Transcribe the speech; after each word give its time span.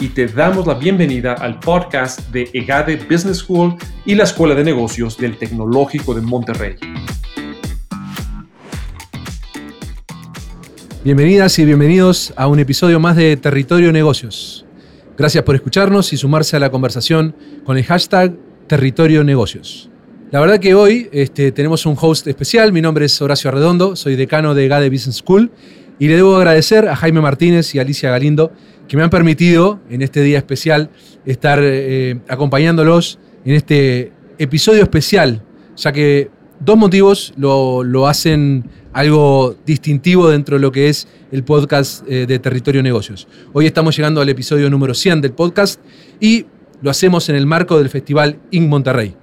y 0.00 0.08
te 0.08 0.26
damos 0.26 0.66
la 0.66 0.74
bienvenida 0.74 1.32
al 1.34 1.58
podcast 1.58 2.30
de 2.30 2.48
EGADE 2.52 2.96
Business 3.10 3.38
School 3.38 3.74
y 4.04 4.14
la 4.14 4.24
Escuela 4.24 4.54
de 4.54 4.62
Negocios 4.62 5.16
del 5.18 5.36
Tecnológico 5.36 6.14
de 6.14 6.20
Monterrey. 6.20 6.76
Bienvenidas 11.02 11.58
y 11.58 11.64
bienvenidos 11.64 12.32
a 12.36 12.46
un 12.46 12.60
episodio 12.60 13.00
más 13.00 13.16
de 13.16 13.36
Territorio 13.36 13.92
Negocios. 13.92 14.64
Gracias 15.16 15.42
por 15.42 15.56
escucharnos 15.56 16.12
y 16.12 16.16
sumarse 16.16 16.56
a 16.56 16.60
la 16.60 16.70
conversación 16.70 17.34
con 17.64 17.76
el 17.76 17.84
hashtag 17.84 18.36
Territorio 18.68 19.24
Negocios. 19.24 19.90
La 20.30 20.40
verdad 20.40 20.60
que 20.60 20.74
hoy 20.74 21.08
este, 21.10 21.50
tenemos 21.52 21.86
un 21.86 21.96
host 21.98 22.26
especial. 22.26 22.72
Mi 22.72 22.82
nombre 22.82 23.06
es 23.06 23.20
Horacio 23.20 23.48
Arredondo, 23.48 23.96
soy 23.96 24.14
decano 24.14 24.54
de 24.54 24.66
EGADE 24.66 24.90
Business 24.90 25.16
School 25.16 25.50
y 25.98 26.08
le 26.08 26.16
debo 26.16 26.36
agradecer 26.36 26.88
a 26.88 26.96
Jaime 26.96 27.20
Martínez 27.20 27.74
y 27.74 27.78
Alicia 27.78 28.10
Galindo 28.10 28.52
que 28.86 28.96
me 28.96 29.02
han 29.02 29.10
permitido 29.10 29.80
en 29.90 30.02
este 30.02 30.22
día 30.22 30.38
especial 30.38 30.90
estar 31.26 31.60
eh, 31.62 32.20
acompañándolos 32.28 33.18
en 33.44 33.54
este 33.54 34.12
episodio 34.38 34.82
especial, 34.82 35.42
ya 35.76 35.92
que 35.92 36.30
dos 36.60 36.76
motivos 36.76 37.34
lo, 37.36 38.06
hacen 38.06 38.64
algo 38.92 39.56
distintivo 39.66 40.28
dentro 40.28 40.56
de 40.56 40.62
lo 40.62 40.72
que 40.72 40.88
es 40.88 41.06
el 41.30 41.44
podcast 41.44 42.02
eh, 42.08 42.26
de 42.26 42.38
Territorio 42.38 42.82
Negocios. 42.82 43.28
Hoy 43.52 43.66
estamos 43.66 43.96
llegando 43.96 44.20
al 44.20 44.28
episodio 44.28 44.70
número 44.70 44.94
100 44.94 45.20
del 45.20 45.32
podcast 45.32 45.80
y 46.20 46.46
lo 46.80 46.90
hacemos 46.90 47.28
en 47.28 47.36
el 47.36 47.46
marco 47.46 47.78
del 47.78 47.90
Festival 47.90 48.38
IN 48.50 48.68
Monterrey. 48.68 49.14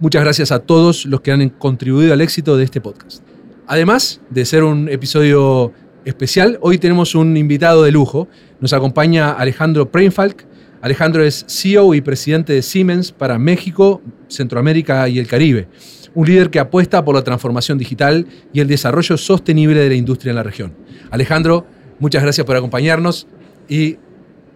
Muchas 0.00 0.22
gracias 0.22 0.50
a 0.50 0.58
todos 0.58 1.06
los 1.06 1.20
que 1.20 1.30
han 1.30 1.48
contribuido 1.50 2.12
al 2.12 2.20
éxito 2.20 2.56
de 2.56 2.64
este 2.64 2.80
podcast. 2.80 3.22
Además 3.66 4.20
de 4.28 4.44
ser 4.44 4.64
un 4.64 4.88
episodio 4.88 5.72
especial, 6.04 6.58
hoy 6.60 6.78
tenemos 6.78 7.14
un 7.14 7.36
invitado 7.36 7.82
de 7.82 7.92
lujo, 7.92 8.28
nos 8.60 8.72
acompaña 8.72 9.32
Alejandro 9.32 9.90
Preinfalk. 9.90 10.46
Alejandro 10.80 11.24
es 11.24 11.46
CEO 11.48 11.94
y 11.94 12.02
presidente 12.02 12.52
de 12.52 12.60
Siemens 12.60 13.10
para 13.10 13.38
México, 13.38 14.02
Centroamérica 14.28 15.08
y 15.08 15.18
el 15.18 15.26
Caribe. 15.26 15.66
Un 16.14 16.26
líder 16.26 16.50
que 16.50 16.58
apuesta 16.58 17.04
por 17.04 17.14
la 17.14 17.24
transformación 17.24 17.78
digital 17.78 18.26
y 18.52 18.60
el 18.60 18.68
desarrollo 18.68 19.16
sostenible 19.16 19.80
de 19.80 19.88
la 19.88 19.94
industria 19.94 20.30
en 20.30 20.36
la 20.36 20.42
región. 20.42 20.74
Alejandro, 21.10 21.66
muchas 21.98 22.22
gracias 22.22 22.46
por 22.46 22.56
acompañarnos 22.56 23.26
y 23.68 23.96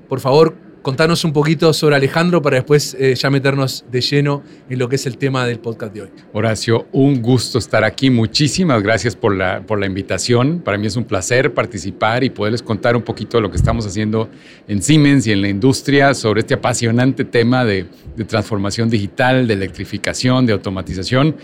por 0.08 0.20
favor 0.20 0.54
contanos 0.88 1.22
un 1.26 1.34
poquito 1.34 1.74
sobre 1.74 1.96
Alejandro 1.96 2.40
para 2.40 2.56
después 2.56 2.96
eh, 2.98 3.14
ya 3.14 3.28
meternos 3.28 3.84
de 3.92 4.00
lleno 4.00 4.42
en 4.70 4.78
lo 4.78 4.88
que 4.88 4.96
es 4.96 5.04
el 5.04 5.18
tema 5.18 5.44
del 5.44 5.58
podcast 5.58 5.92
de 5.92 6.00
hoy. 6.00 6.08
Horacio, 6.32 6.86
un 6.92 7.20
gusto 7.20 7.58
estar 7.58 7.84
aquí. 7.84 8.08
Muchísimas 8.08 8.82
gracias 8.82 9.14
por 9.14 9.36
la, 9.36 9.60
por 9.66 9.78
la 9.78 9.84
invitación. 9.84 10.62
Para 10.64 10.78
mí 10.78 10.86
es 10.86 10.96
un 10.96 11.04
placer 11.04 11.52
participar 11.52 12.24
y 12.24 12.30
poderles 12.30 12.62
contar 12.62 12.96
un 12.96 13.02
poquito 13.02 13.36
de 13.36 13.42
lo 13.42 13.50
que 13.50 13.58
estamos 13.58 13.84
haciendo 13.84 14.30
en 14.66 14.80
Siemens 14.80 15.26
y 15.26 15.32
en 15.32 15.42
la 15.42 15.50
industria 15.50 16.14
sobre 16.14 16.40
este 16.40 16.54
apasionante 16.54 17.26
tema 17.26 17.66
de, 17.66 17.84
de 18.16 18.24
transformación 18.24 18.88
digital, 18.88 19.46
de 19.46 19.52
electrificación, 19.52 20.46
de 20.46 20.54
automatización 20.54 21.36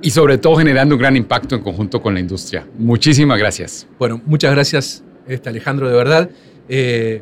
y 0.00 0.08
sobre 0.08 0.38
todo 0.38 0.56
generando 0.56 0.94
un 0.94 0.98
gran 0.98 1.14
impacto 1.14 1.54
en 1.54 1.60
conjunto 1.60 2.00
con 2.00 2.14
la 2.14 2.20
industria. 2.20 2.66
Muchísimas 2.78 3.38
gracias. 3.38 3.86
Bueno, 3.98 4.22
muchas 4.24 4.50
gracias, 4.50 5.04
este 5.26 5.50
Alejandro, 5.50 5.90
de 5.90 5.94
verdad. 5.94 6.30
Eh, 6.70 7.20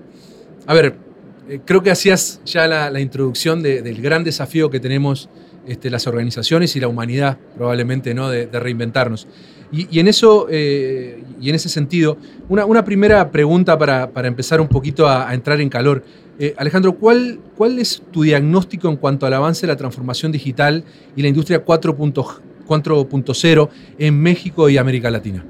a 0.68 0.74
ver, 0.74 1.05
eh, 1.48 1.60
creo 1.64 1.82
que 1.82 1.90
hacías 1.90 2.40
ya 2.44 2.66
la, 2.66 3.00
introducción 3.00 3.62
del 3.62 4.02
gran 4.02 4.24
desafío 4.24 4.68
que 4.70 4.80
tenemos 4.80 5.28
este, 5.66 5.88
las 5.90 6.06
organizaciones 6.06 6.76
y 6.76 6.80
la 6.80 6.88
humanidad, 6.88 7.38
probablemente, 7.56 8.14
¿no? 8.14 8.30
de, 8.30 8.46
reinventarnos. 8.46 9.26
Y, 9.72 9.98
en 9.98 10.06
eso, 10.06 10.46
eh, 10.48 11.24
y 11.40 11.48
en 11.48 11.56
ese 11.56 11.68
sentido, 11.68 12.18
una, 12.48 12.84
primera 12.84 13.32
pregunta 13.32 13.76
para, 13.76 14.08
empezar 14.26 14.60
un 14.60 14.68
poquito 14.68 15.08
a, 15.08 15.34
entrar 15.34 15.60
en 15.60 15.68
calor. 15.68 16.04
Eh, 16.38 16.54
Alejandro, 16.56 16.94
¿cuál, 16.94 17.40
¿cuál 17.56 17.80
es 17.80 18.00
tu 18.12 18.22
diagnóstico 18.22 18.88
en 18.88 18.94
cuanto 18.96 19.26
al 19.26 19.34
avance 19.34 19.62
de 19.62 19.66
la 19.72 19.76
transformación 19.76 20.30
digital 20.30 20.84
y 21.16 21.22
la 21.22 21.28
industria 21.28 21.64
4.0 21.64 23.68
en 23.98 24.20
México 24.20 24.68
y 24.68 24.78
América 24.78 25.10
Latina? 25.10 25.44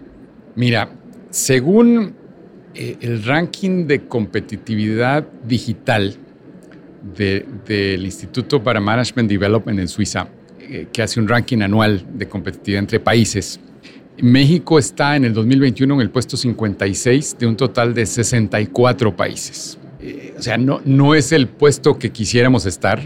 Mira, 0.55 0.89
según 1.29 2.15
eh, 2.79 2.99
el 3.01 3.25
ranking 3.25 3.87
de 3.87 4.07
competitividad 4.07 5.27
digital 5.47 6.15
del 7.17 8.05
Instituto 8.05 8.63
para 8.63 8.81
Management 8.81 9.31
Development 9.31 9.81
en 9.81 9.89
Suiza, 9.89 10.29
eh, 10.61 10.89
que 10.93 11.01
hace 11.01 11.19
un 11.19 11.27
ranking 11.27 11.63
anual 11.63 12.05
de 12.13 12.29
competitividad 12.29 12.81
entre 12.81 13.01
países. 13.01 13.59
México 14.19 14.79
está 14.79 15.17
en 15.17 15.25
el 15.25 15.33
2021 15.33 15.95
en 15.95 16.01
el 16.03 16.11
puesto 16.11 16.37
56 16.37 17.39
de 17.39 17.47
un 17.47 17.57
total 17.57 17.95
de 17.95 18.05
64 18.05 19.17
países. 19.17 19.79
Eh, 19.99 20.35
o 20.39 20.43
sea, 20.43 20.59
no, 20.59 20.83
no 20.85 21.15
es 21.15 21.33
el 21.33 21.49
puesto 21.49 21.99
que 21.99 22.11
quisiéramos 22.11 22.67
estar, 22.67 23.01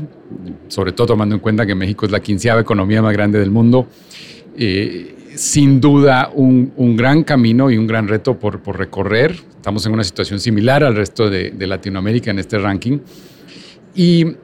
sobre 0.66 0.90
todo 0.90 1.08
tomando 1.08 1.36
en 1.36 1.40
cuenta 1.40 1.64
que 1.64 1.76
México 1.76 2.06
es 2.06 2.10
la 2.10 2.18
quinceava 2.18 2.60
economía 2.60 3.02
más 3.02 3.12
grande 3.12 3.38
del 3.38 3.52
mundo 3.52 3.86
sin 5.34 5.80
duda 5.80 6.30
un, 6.34 6.96
gran 6.96 7.24
camino 7.24 7.70
y 7.70 7.78
un 7.78 7.86
gran 7.86 8.08
reto 8.08 8.38
por, 8.38 8.60
recorrer. 8.76 9.32
Estamos 9.32 9.86
en 9.86 9.92
una 9.92 10.04
situación 10.04 10.40
similar 10.40 10.84
al 10.84 10.96
resto 10.96 11.28
de, 11.30 11.52
Latinoamérica 11.66 12.30
en 12.30 12.38
este 12.38 12.58
ranking. 12.58 12.98
Y, 13.94 14.36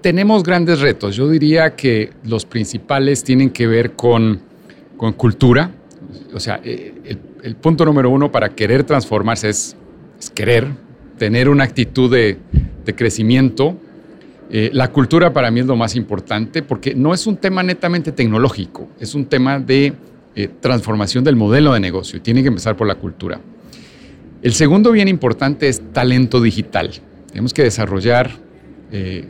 tenemos 0.00 0.42
grandes 0.42 0.80
retos. 0.80 1.14
Yo 1.14 1.28
diría 1.28 1.76
que 1.76 2.10
los 2.24 2.46
principales 2.46 3.22
tienen 3.22 3.50
que 3.50 3.66
ver 3.66 3.92
con, 3.92 4.40
cultura. 5.16 5.72
O 6.32 6.40
sea, 6.40 6.60
eh, 6.64 7.18
el, 7.42 7.56
punto 7.56 7.84
número 7.84 8.08
uno 8.08 8.32
para 8.32 8.50
querer 8.50 8.84
transformarse 8.84 9.50
es, 9.50 9.76
querer, 10.34 10.68
tener 11.18 11.48
una 11.50 11.64
actitud 11.64 12.10
de, 12.10 12.38
crecimiento. 12.96 13.76
Eh, 14.52 14.70
la 14.72 14.88
cultura 14.88 15.32
para 15.32 15.50
mí 15.50 15.60
es 15.60 15.66
lo 15.66 15.76
más 15.76 15.94
importante 15.94 16.62
porque 16.62 16.94
no 16.94 17.14
es 17.14 17.26
un 17.26 17.36
tema 17.36 17.62
netamente 17.62 18.10
tecnológico, 18.10 18.88
es 18.98 19.14
un 19.14 19.26
tema 19.26 19.60
de 19.60 19.92
eh, 20.34 20.48
transformación 20.60 21.22
del 21.22 21.36
modelo 21.36 21.72
de 21.72 21.80
negocio. 21.80 22.20
Tiene 22.20 22.42
que 22.42 22.48
empezar 22.48 22.76
por 22.76 22.88
la 22.88 22.96
cultura. 22.96 23.40
El 24.42 24.52
segundo 24.52 24.90
bien 24.90 25.06
importante 25.06 25.68
es 25.68 25.80
talento 25.92 26.40
digital. 26.40 26.90
Tenemos 27.28 27.54
que 27.54 27.62
desarrollar 27.62 28.30
eh, 28.90 29.28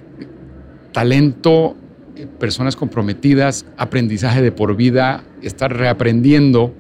talento, 0.93 1.77
personas 2.39 2.77
comprometidas, 2.77 3.67
aprendizaje 3.77 4.41
de 4.41 4.53
por 4.53 4.75
vida, 4.75 5.25
estar 5.43 5.77
reaprendiendo 5.77 6.73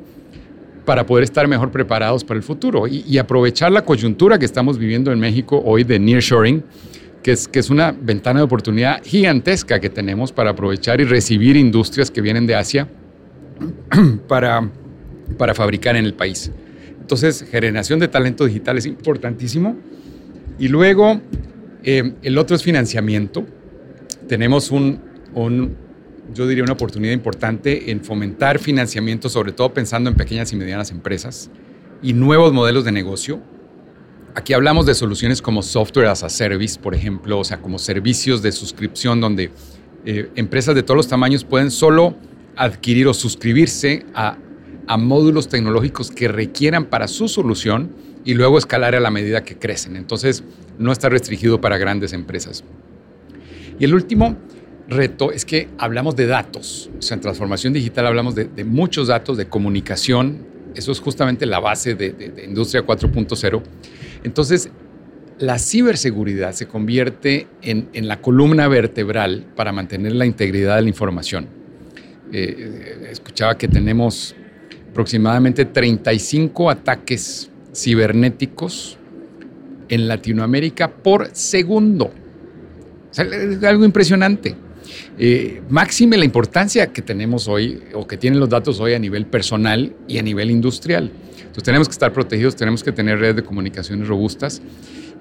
para 0.84 1.06
poder 1.06 1.24
estar 1.24 1.46
mejor 1.46 1.70
preparados 1.70 2.24
para 2.24 2.38
el 2.38 2.42
futuro 2.42 2.86
y, 2.86 3.18
aprovechar 3.18 3.70
la 3.70 3.84
coyuntura 3.84 4.38
que 4.38 4.44
estamos 4.44 4.78
viviendo 4.78 5.12
en 5.12 5.20
México 5.20 5.62
hoy 5.64 5.84
de 5.84 5.98
nearshoring, 5.98 6.64
que 7.22 7.32
es, 7.32 7.48
que 7.48 7.58
es 7.58 7.70
una 7.70 7.92
ventana 7.92 8.40
de 8.40 8.44
oportunidad 8.44 9.02
gigantesca 9.04 9.80
que 9.80 9.90
tenemos 9.90 10.32
para 10.32 10.50
aprovechar 10.50 11.00
y 11.00 11.04
recibir 11.04 11.56
industrias 11.56 12.10
que 12.10 12.20
vienen 12.20 12.46
de 12.46 12.54
Asia 12.54 12.88
para, 14.28 14.70
para 15.36 15.54
fabricar 15.54 15.96
en 15.96 16.04
el 16.04 16.14
país. 16.14 16.50
Entonces, 17.00 17.44
generación 17.50 17.98
de 17.98 18.08
talento 18.08 18.46
digital 18.46 18.78
es 18.78 18.86
importantísimo. 18.86 19.76
Y 20.58 20.68
luego, 20.68 21.20
eh, 21.82 22.14
el 22.22 22.38
otro 22.38 22.54
es 22.54 22.62
financiamiento. 22.62 23.44
Tenemos 24.28 24.70
un, 24.70 25.00
un, 25.34 25.76
yo 26.32 26.46
diría, 26.46 26.62
una 26.62 26.74
oportunidad 26.74 27.12
importante 27.12 27.90
en 27.90 28.02
fomentar 28.02 28.58
financiamiento, 28.58 29.28
sobre 29.28 29.52
todo 29.52 29.74
pensando 29.74 30.08
en 30.08 30.16
pequeñas 30.16 30.52
y 30.52 30.56
medianas 30.56 30.90
empresas 30.90 31.50
y 32.02 32.12
nuevos 32.12 32.52
modelos 32.52 32.84
de 32.84 32.92
negocio. 32.92 33.40
Aquí 34.40 34.54
hablamos 34.54 34.86
de 34.86 34.94
soluciones 34.94 35.42
como 35.42 35.60
software 35.60 36.06
as 36.06 36.22
a 36.22 36.30
service, 36.30 36.80
por 36.80 36.94
ejemplo, 36.94 37.40
o 37.40 37.44
sea, 37.44 37.60
como 37.60 37.78
servicios 37.78 38.40
de 38.40 38.52
suscripción 38.52 39.20
donde 39.20 39.50
eh, 40.06 40.30
empresas 40.34 40.74
de 40.74 40.82
todos 40.82 40.96
los 40.96 41.08
tamaños 41.08 41.44
pueden 41.44 41.70
solo 41.70 42.16
adquirir 42.56 43.06
o 43.06 43.12
suscribirse 43.12 44.06
a, 44.14 44.38
módulos 44.96 45.50
tecnológicos 45.50 46.10
que 46.10 46.26
requieran 46.26 46.86
para 46.86 47.06
su 47.06 47.28
solución 47.28 47.92
y 48.24 48.32
luego 48.32 48.56
escalar 48.56 48.94
a 48.94 49.00
la 49.00 49.10
medida 49.10 49.44
que 49.44 49.58
crecen. 49.58 49.94
Entonces, 49.94 50.42
no 50.78 50.90
está 50.90 51.10
restringido 51.10 51.60
para 51.60 51.76
grandes 51.76 52.14
empresas. 52.14 52.64
Y 53.78 53.84
el 53.84 53.94
último 53.94 54.38
reto 54.88 55.32
es 55.32 55.44
que 55.44 55.68
hablamos 55.76 56.16
de 56.16 56.26
datos. 56.26 56.88
O 56.98 57.02
sea, 57.02 57.16
en 57.16 57.20
transformación 57.20 57.74
digital 57.74 58.06
hablamos 58.06 58.34
de, 58.34 58.64
muchos 58.64 59.08
datos, 59.08 59.36
de 59.36 59.48
comunicación. 59.48 60.46
Eso 60.74 60.92
es 60.92 60.98
justamente 60.98 61.44
la 61.44 61.60
base 61.60 61.94
de, 61.94 62.12
de 62.12 62.44
Industria 62.46 62.86
4.0. 62.86 63.62
Entonces, 64.24 64.70
la 65.38 65.58
ciberseguridad 65.58 66.52
se 66.52 66.66
convierte 66.66 67.46
en, 67.62 67.88
la 68.06 68.20
columna 68.20 68.68
vertebral 68.68 69.46
para 69.56 69.72
mantener 69.72 70.12
la 70.12 70.26
integridad 70.26 70.76
de 70.76 70.82
la 70.82 70.88
información. 70.88 71.46
Eh, 72.32 73.08
escuchaba 73.10 73.56
que 73.56 73.66
tenemos 73.66 74.34
aproximadamente 74.90 75.64
35 75.64 76.70
ataques 76.70 77.50
cibernéticos 77.74 78.98
en 79.88 80.08
Latinoamérica 80.08 80.90
por 80.90 81.30
segundo. 81.32 82.12
es 83.12 83.64
algo 83.64 83.84
impresionante. 83.84 84.54
Eh, 85.22 85.60
máxime 85.68 86.16
la 86.16 86.24
importancia 86.24 86.94
que 86.94 87.02
tenemos 87.02 87.46
hoy 87.46 87.82
o 87.92 88.06
que 88.06 88.16
tienen 88.16 88.40
los 88.40 88.48
datos 88.48 88.80
hoy 88.80 88.94
a 88.94 88.98
nivel 88.98 89.26
personal 89.26 89.92
y 90.08 90.16
a 90.16 90.22
nivel 90.22 90.50
industrial. 90.50 91.12
Entonces 91.40 91.62
tenemos 91.62 91.88
que 91.88 91.92
estar 91.92 92.10
protegidos, 92.14 92.56
tenemos 92.56 92.82
que 92.82 92.90
tener 92.90 93.18
redes 93.18 93.36
de 93.36 93.42
comunicaciones 93.42 94.08
robustas 94.08 94.62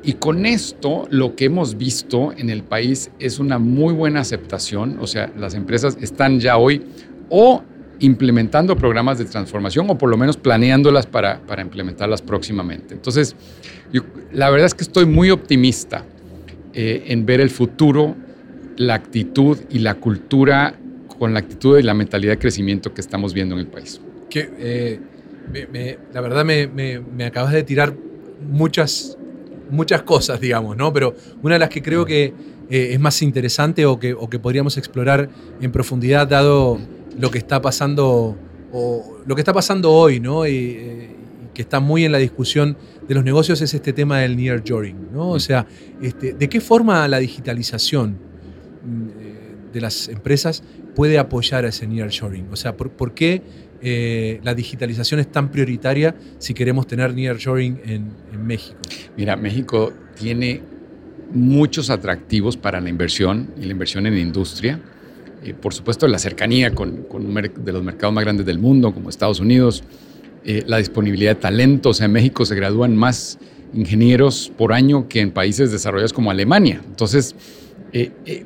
y 0.01 0.13
con 0.13 0.45
esto 0.45 1.05
lo 1.09 1.35
que 1.35 1.45
hemos 1.45 1.77
visto 1.77 2.31
en 2.37 2.49
el 2.49 2.63
país 2.63 3.11
es 3.19 3.39
una 3.39 3.59
muy 3.59 3.93
buena 3.93 4.21
aceptación, 4.21 4.97
o 5.01 5.05
sea, 5.05 5.33
las 5.37 5.53
empresas 5.53 5.97
están 5.99 6.39
ya 6.39 6.55
hoy 6.55 6.81
o 7.27 7.61
implementando 7.99 8.77
programas 8.77 9.17
de 9.17 9.25
transformación 9.25 9.89
o 9.89 9.97
por 9.97 10.09
lo 10.09 10.15
menos 10.15 10.37
planeándolas 10.37 11.07
para, 11.07 11.41
para 11.41 11.61
implementarlas 11.61 12.21
próximamente. 12.21 12.93
Entonces, 12.93 13.35
la 14.31 14.49
verdad 14.49 14.67
es 14.67 14.73
que 14.73 14.83
estoy 14.83 15.05
muy 15.05 15.29
optimista 15.29 16.05
eh, 16.73 17.03
en 17.07 17.25
ver 17.25 17.41
el 17.41 17.49
futuro, 17.49 18.15
la 18.79 18.95
actitud 18.95 19.59
y 19.69 19.79
la 19.79 19.95
cultura 19.95 20.73
con 21.19 21.33
la 21.33 21.39
actitud 21.39 21.77
y 21.77 21.83
la 21.83 21.93
mentalidad 21.93 22.33
de 22.33 22.39
crecimiento 22.39 22.93
que 22.93 23.01
estamos 23.01 23.33
viendo 23.33 23.53
en 23.53 23.61
el 23.61 23.67
país. 23.67 24.01
Que, 24.29 24.49
eh, 24.57 24.99
la 26.13 26.21
verdad 26.21 26.43
me, 26.43 26.67
me 26.67 27.25
acabas 27.25 27.53
de 27.53 27.63
tirar 27.63 27.93
muchas 28.41 29.17
muchas 29.69 30.01
cosas, 30.03 30.39
digamos, 30.39 30.75
¿no? 30.75 30.91
Pero 30.91 31.15
una 31.41 31.55
de 31.55 31.59
las 31.59 31.69
que 31.69 31.81
creo 31.81 32.05
que 32.05 32.33
eh, 32.69 32.89
es 32.93 32.99
más 32.99 33.21
interesante 33.21 33.85
o 33.85 33.99
que, 33.99 34.13
o 34.13 34.29
que 34.29 34.39
podríamos 34.39 34.77
explorar 34.77 35.29
en 35.61 35.71
profundidad, 35.71 36.27
dado 36.27 36.79
lo 37.17 37.31
que 37.31 37.37
está 37.37 37.61
pasando, 37.61 38.37
o 38.71 39.17
lo 39.25 39.35
que 39.35 39.41
está 39.41 39.53
pasando 39.53 39.91
hoy, 39.91 40.19
¿no? 40.19 40.45
Y, 40.47 40.55
eh, 40.55 41.15
que 41.53 41.61
está 41.63 41.79
muy 41.79 42.05
en 42.05 42.11
la 42.11 42.19
discusión 42.19 42.77
de 43.07 43.15
los 43.15 43.23
negocios, 43.23 43.61
es 43.61 43.73
este 43.73 43.91
tema 43.91 44.19
del 44.19 44.37
near 44.37 44.63
joring, 44.65 45.09
¿no? 45.11 45.31
O 45.31 45.39
sea, 45.39 45.65
este, 46.01 46.33
¿de 46.33 46.47
qué 46.47 46.61
forma 46.61 47.07
la 47.07 47.17
digitalización 47.19 48.11
mm, 48.11 48.28
de 49.71 49.81
las 49.81 50.07
empresas 50.07 50.63
puede 50.95 51.17
apoyar 51.17 51.65
a 51.65 51.69
ese 51.69 51.87
near 51.87 52.09
shoring? 52.09 52.47
O 52.51 52.55
sea, 52.55 52.75
¿por, 52.75 52.91
por 52.91 53.13
qué 53.13 53.41
eh, 53.81 54.39
la 54.43 54.53
digitalización 54.53 55.19
es 55.19 55.31
tan 55.31 55.51
prioritaria 55.51 56.15
si 56.37 56.53
queremos 56.53 56.87
tener 56.87 57.13
nearshoring 57.13 57.79
en, 57.85 58.11
en 58.33 58.45
México? 58.45 58.77
Mira, 59.15 59.35
México 59.35 59.93
tiene 60.15 60.61
muchos 61.31 61.89
atractivos 61.89 62.57
para 62.57 62.81
la 62.81 62.89
inversión 62.89 63.51
y 63.57 63.65
la 63.65 63.71
inversión 63.71 64.05
en 64.07 64.17
industria. 64.17 64.79
Eh, 65.43 65.53
por 65.53 65.73
supuesto, 65.73 66.07
la 66.07 66.19
cercanía 66.19 66.73
con, 66.73 67.03
con 67.03 67.33
de 67.33 67.71
los 67.71 67.83
mercados 67.83 68.13
más 68.13 68.23
grandes 68.23 68.45
del 68.45 68.59
mundo, 68.59 68.93
como 68.93 69.09
Estados 69.09 69.39
Unidos, 69.39 69.83
eh, 70.43 70.63
la 70.67 70.77
disponibilidad 70.77 71.35
de 71.35 71.41
talentos. 71.41 72.01
En 72.01 72.11
México 72.11 72.45
se 72.45 72.55
gradúan 72.55 72.95
más 72.95 73.37
ingenieros 73.73 74.51
por 74.57 74.73
año 74.73 75.07
que 75.07 75.21
en 75.21 75.31
países 75.31 75.71
desarrollados 75.71 76.13
como 76.13 76.31
Alemania. 76.31 76.81
Entonces, 76.85 77.35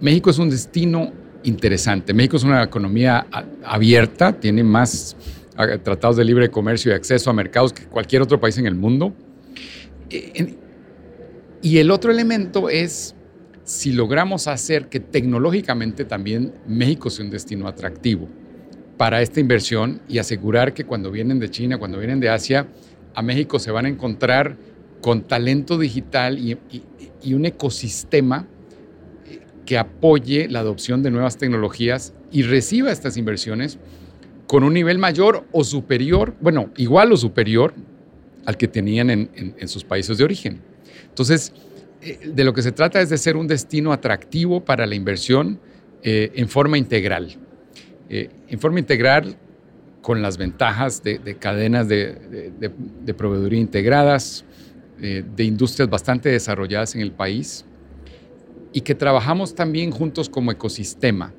México 0.01 0.29
es 0.29 0.39
un 0.39 0.49
destino 0.49 1.11
interesante. 1.43 2.13
México 2.13 2.37
es 2.37 2.43
una 2.43 2.63
economía 2.63 3.27
abierta, 3.63 4.33
tiene 4.33 4.63
más 4.63 5.15
tratados 5.83 6.17
de 6.17 6.25
libre 6.25 6.49
comercio 6.49 6.91
y 6.91 6.95
acceso 6.95 7.29
a 7.29 7.33
mercados 7.33 7.73
que 7.73 7.85
cualquier 7.85 8.21
otro 8.21 8.39
país 8.39 8.57
en 8.57 8.65
el 8.65 8.75
mundo. 8.75 9.13
E, 10.09 10.55
y 11.61 11.77
el 11.77 11.91
otro 11.91 12.11
elemento 12.11 12.69
es 12.69 13.15
si 13.63 13.93
logramos 13.93 14.47
hacer 14.47 14.89
que 14.89 14.99
tecnológicamente 14.99 16.03
también 16.03 16.53
México 16.67 17.09
sea 17.09 17.25
un 17.25 17.31
destino 17.31 17.67
atractivo 17.67 18.27
para 18.97 19.21
esta 19.21 19.39
inversión 19.39 20.01
y 20.07 20.17
asegurar 20.17 20.73
que 20.73 20.83
cuando 20.83 21.11
vienen 21.11 21.39
de 21.39 21.49
China, 21.49 21.77
cuando 21.77 21.97
vienen 21.97 22.19
de 22.19 22.29
Asia, 22.29 22.67
a 23.15 23.21
México 23.21 23.59
se 23.59 23.71
van 23.71 23.85
a 23.85 23.89
encontrar 23.89 24.57
con 25.01 25.21
talento 25.21 25.77
digital 25.77 26.37
y 26.39 27.33
un 27.33 27.45
ecosistema 27.45 28.47
que 29.65 29.77
apoye 29.77 30.47
la 30.49 30.59
adopción 30.59 31.03
de 31.03 31.11
nuevas 31.11 31.37
tecnologías 31.37 32.13
y 32.31 32.43
reciba 32.43 32.91
estas 32.91 33.17
inversiones 33.17 33.79
con 34.47 34.63
un 34.63 34.73
nivel 34.73 34.97
mayor 34.97 35.45
o 35.51 35.63
superior, 35.63 36.35
bueno, 36.41 36.69
igual 36.77 37.11
o 37.11 37.17
superior 37.17 37.73
al 38.45 38.57
que 38.57 38.67
tenían 38.67 39.09
en, 39.09 39.67
sus 39.67 39.83
países 39.83 40.17
de 40.17 40.23
origen. 40.23 40.61
Entonces, 41.07 41.53
eh, 42.01 42.19
de 42.33 42.43
lo 42.43 42.53
que 42.53 42.61
se 42.61 42.71
trata 42.71 42.99
es 43.01 43.09
de 43.09 43.17
ser 43.17 43.37
un 43.37 43.47
destino 43.47 43.93
atractivo 43.93 44.65
para 44.65 44.85
la 44.85 44.95
inversión 44.95 45.59
eh, 46.03 46.31
en 46.35 46.49
forma 46.49 46.77
integral. 46.77 47.37
Eh, 48.09 48.29
en 48.49 48.59
forma 48.59 48.79
integral 48.79 49.37
con 50.01 50.21
las 50.21 50.37
ventajas 50.37 51.01
de, 51.01 51.37
cadenas 51.39 51.87
de, 51.87 52.51
de, 52.59 53.13
proveeduría 53.13 53.59
integradas, 53.59 54.43
de 54.99 55.43
industrias 55.43 55.89
bastante 55.89 56.27
desarrolladas 56.27 56.93
en 56.95 57.01
el 57.01 57.13
país, 57.13 57.65
y 58.73 58.81
que 58.81 58.95
trabajamos 58.95 59.55
también 59.55 59.91
juntos 59.91 60.29
como 60.29 60.51
ecosistema, 60.51 61.33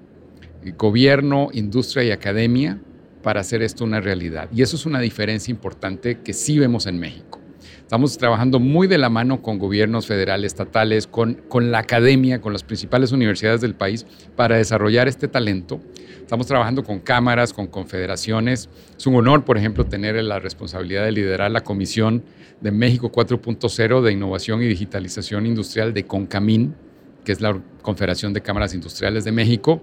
gobierno, 0.78 1.48
industria 1.52 2.04
y 2.04 2.10
academia, 2.10 2.80
para 3.22 3.40
hacer 3.40 3.62
esto 3.62 3.84
una 3.84 4.00
realidad. 4.00 4.48
Y 4.54 4.62
eso 4.62 4.76
es 4.76 4.86
una 4.86 5.00
diferencia 5.00 5.50
importante 5.50 6.20
que 6.20 6.32
sí 6.32 6.58
vemos 6.58 6.86
en 6.86 6.98
México. 6.98 7.40
Estamos 7.80 8.16
trabajando 8.16 8.60
muy 8.60 8.86
de 8.86 8.98
la 8.98 9.08
mano 9.08 9.42
con 9.42 9.58
gobiernos 9.58 10.06
federales, 10.06 10.52
estatales, 10.52 11.06
con, 11.06 11.34
con 11.48 11.70
la 11.70 11.80
academia, 11.80 12.40
con 12.40 12.52
las 12.52 12.62
principales 12.62 13.12
universidades 13.12 13.60
del 13.60 13.74
país 13.74 14.06
para 14.36 14.56
desarrollar 14.56 15.08
este 15.08 15.28
talento. 15.28 15.80
Estamos 16.20 16.46
trabajando 16.46 16.82
con 16.82 17.00
cámaras, 17.00 17.52
con 17.52 17.66
confederaciones. 17.66 18.68
Es 18.96 19.06
un 19.06 19.14
honor, 19.16 19.44
por 19.44 19.58
ejemplo, 19.58 19.84
tener 19.84 20.22
la 20.22 20.38
responsabilidad 20.38 21.04
de 21.04 21.12
liderar 21.12 21.50
la 21.50 21.62
Comisión 21.62 22.24
de 22.60 22.70
México 22.70 23.12
4.0 23.12 24.02
de 24.02 24.12
Innovación 24.12 24.62
y 24.62 24.66
Digitalización 24.66 25.46
Industrial 25.46 25.92
de 25.92 26.04
CONCAMIN, 26.04 26.74
que 27.24 27.32
es 27.32 27.40
la 27.40 27.60
Confederación 27.82 28.32
de 28.32 28.42
Cámaras 28.42 28.74
Industriales 28.74 29.24
de 29.24 29.32
México, 29.32 29.82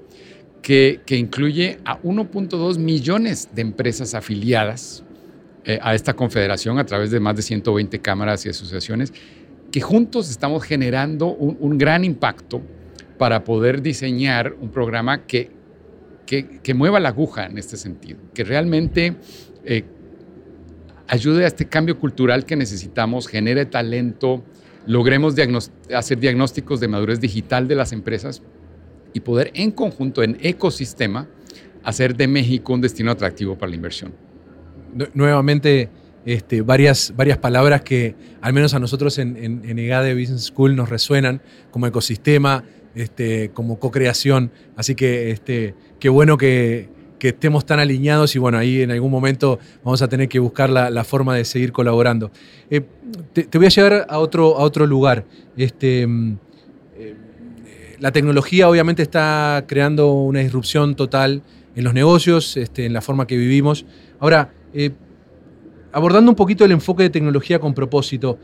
que, 0.61 1.01
incluye 1.09 1.79
a 1.85 1.99
1.2 2.01 2.77
millones 2.77 3.49
de 3.53 3.61
empresas 3.61 4.13
afiliadas 4.13 5.03
eh, 5.65 5.79
a 5.81 5.95
esta 5.95 6.13
confederación 6.13 6.79
a 6.79 6.85
través 6.85 7.11
de 7.11 7.19
más 7.19 7.35
de 7.35 7.41
120 7.41 7.99
cámaras 7.99 8.45
y 8.45 8.49
asociaciones, 8.49 9.13
que 9.71 9.81
juntos 9.81 10.29
estamos 10.29 10.63
generando 10.63 11.27
un, 11.27 11.77
gran 11.77 12.03
impacto 12.03 12.61
para 13.17 13.43
poder 13.43 13.81
diseñar 13.81 14.55
un 14.59 14.69
programa 14.69 15.25
que, 15.25 15.50
que, 16.25 16.74
mueva 16.74 17.00
la 17.00 17.10
aguja 17.10 17.45
en 17.45 17.57
este 17.57 17.77
sentido, 17.77 18.19
que 18.33 18.43
realmente 18.43 19.15
eh, 19.65 19.83
ayude 21.07 21.45
a 21.45 21.48
este 21.48 21.67
cambio 21.67 21.98
cultural 22.00 22.45
que 22.45 22.55
necesitamos, 22.55 23.27
genere 23.27 23.65
talento, 23.65 24.43
logremos 24.85 25.35
hacer 25.93 26.19
diagnósticos 26.19 26.79
de 26.79 26.88
madurez 26.88 27.19
digital 27.19 27.67
de 27.67 27.75
las 27.75 27.91
empresas 27.91 28.41
y 29.13 29.19
poder 29.19 29.51
en 29.53 29.71
conjunto, 29.71 30.23
en 30.23 30.38
ecosistema, 30.41 31.27
hacer 31.83 32.15
de 32.15 32.27
México 32.27 32.73
un 32.73 32.81
destino 32.81 33.11
atractivo 33.11 33.57
para 33.57 33.71
la 33.71 33.75
inversión. 33.75 34.13
Nuevamente, 35.13 35.89
este, 36.25 36.61
varias, 36.61 37.13
varias 37.15 37.38
palabras 37.38 37.81
que 37.81 38.15
al 38.41 38.53
menos 38.53 38.73
a 38.73 38.79
nosotros 38.79 39.17
en, 39.17 39.38
en, 39.38 39.79
EGADE 39.79 40.13
Business 40.13 40.43
School 40.45 40.75
nos 40.75 40.89
resuenan 40.89 41.41
como 41.71 41.88
ecosistema, 41.88 42.63
este, 42.93 43.50
como 43.53 43.79
co-creación. 43.79 44.51
Así 44.75 44.95
que 44.95 45.31
este, 45.31 45.75
qué 46.00 46.09
bueno 46.09 46.38
que, 46.38 46.89
que 47.21 47.27
estemos 47.27 47.67
tan 47.67 47.79
alineados 47.79 48.35
y 48.35 48.39
bueno, 48.39 48.57
ahí 48.57 48.81
en 48.81 48.89
algún 48.89 49.11
momento 49.11 49.59
vamos 49.83 50.01
a 50.01 50.07
tener 50.07 50.27
que 50.27 50.39
buscar 50.39 50.71
la, 50.71 51.03
forma 51.03 51.35
de 51.35 51.45
seguir 51.45 51.71
colaborando. 51.71 52.31
Eh, 52.71 52.81
te, 53.31 53.57
voy 53.59 53.67
a 53.67 53.69
llevar 53.69 54.07
a 54.09 54.17
otro, 54.17 54.57
a 54.57 54.63
otro 54.63 54.87
lugar. 54.87 55.23
Este, 55.55 56.07
mm, 56.07 56.37
eh, 56.95 57.15
la 57.99 58.11
tecnología 58.11 58.67
obviamente 58.67 59.03
está 59.03 59.65
creando 59.67 60.11
una 60.13 60.39
disrupción 60.39 60.95
total 60.95 61.43
en 61.75 61.83
los 61.83 61.93
negocios, 61.93 62.57
este, 62.57 62.87
en 62.87 62.93
la 62.93 63.01
forma 63.01 63.27
que 63.27 63.37
vivimos. 63.37 63.85
Ahora, 64.19 64.51
eh, 64.73 64.89
abordando 65.91 66.31
un 66.31 66.35
poquito 66.35 66.65
el 66.65 66.71
enfoque 66.71 67.03
de 67.03 67.11
tecnología 67.11 67.59
con 67.59 67.75
propósito, 67.75 68.39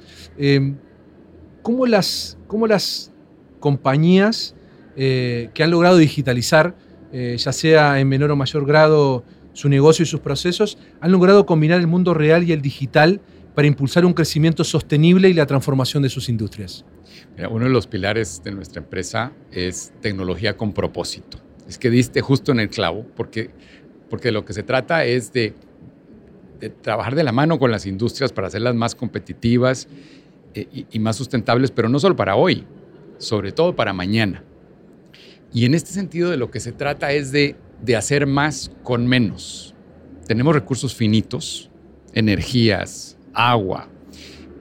¿cómo, 1.63 1.87
las, 1.87 2.37
¿cómo 2.45 2.67
las 2.67 3.11
compañías 3.59 4.53
que 4.95 5.63
han 5.63 5.71
logrado 5.71 5.97
digitalizar 5.97 6.75
eh, 7.11 7.35
ya 7.37 7.51
sea 7.51 7.99
en 7.99 8.07
menor 8.07 8.31
o 8.31 8.35
mayor 8.35 8.65
grado 8.65 9.23
su 9.53 9.69
negocio 9.69 10.03
y 10.03 10.05
sus 10.05 10.19
procesos, 10.19 10.77
han 11.01 11.11
logrado 11.11 11.45
combinar 11.45 11.79
el 11.79 11.87
mundo 11.87 12.13
real 12.13 12.43
y 12.43 12.51
el 12.51 12.61
digital 12.61 13.21
para 13.55 13.67
impulsar 13.67 14.05
un 14.05 14.13
crecimiento 14.13 14.63
sostenible 14.63 15.29
y 15.29 15.33
la 15.33 15.47
transformación 15.47 16.03
de 16.03 16.09
sus 16.09 16.29
industrias. 16.29 16.85
uno 17.49 17.65
de 17.65 17.71
los 17.71 17.87
pilares 17.87 18.43
de 18.43 18.51
nuestra 18.51 18.83
empresa 18.83 19.31
es 19.51 19.91
tecnología 19.99 20.55
con 20.55 20.73
propósito. 20.73 21.39
Es 21.67 21.79
que 21.79 21.89
diste 21.89 22.21
justo 22.21 22.51
en 22.51 22.59
el 22.59 22.69
clavo, 22.69 23.03
porque, 23.15 23.49
porque 24.11 24.31
lo 24.31 24.45
que 24.45 24.53
se 24.53 24.61
trata 24.61 25.05
es 25.05 25.33
de, 25.33 25.55
trabajar 26.81 27.15
de 27.15 27.23
la 27.23 27.31
mano 27.31 27.57
con 27.57 27.71
las 27.71 27.87
industrias 27.87 28.31
para 28.31 28.47
hacerlas 28.47 28.75
más 28.75 28.93
competitivas, 28.93 29.87
eh, 30.53 30.85
y, 30.91 30.99
más 30.99 31.15
sustentables, 31.15 31.71
pero 31.71 31.89
no 31.89 31.99
solo 31.99 32.15
para 32.15 32.35
hoy, 32.35 32.63
sobre 33.17 33.51
todo 33.51 33.75
para 33.75 33.91
mañana. 33.91 34.43
Y 35.53 35.65
en 35.65 35.73
este 35.73 35.91
sentido 35.91 36.29
de 36.29 36.37
lo 36.37 36.51
que 36.51 36.59
se 36.59 36.71
trata 36.71 37.11
es 37.11 37.31
de, 37.31 37.55
hacer 37.95 38.27
más 38.27 38.71
con 38.83 39.07
menos. 39.07 39.73
Tenemos 40.27 40.53
recursos 40.53 40.93
finitos, 40.93 41.69
energías, 42.13 43.17
agua, 43.33 43.87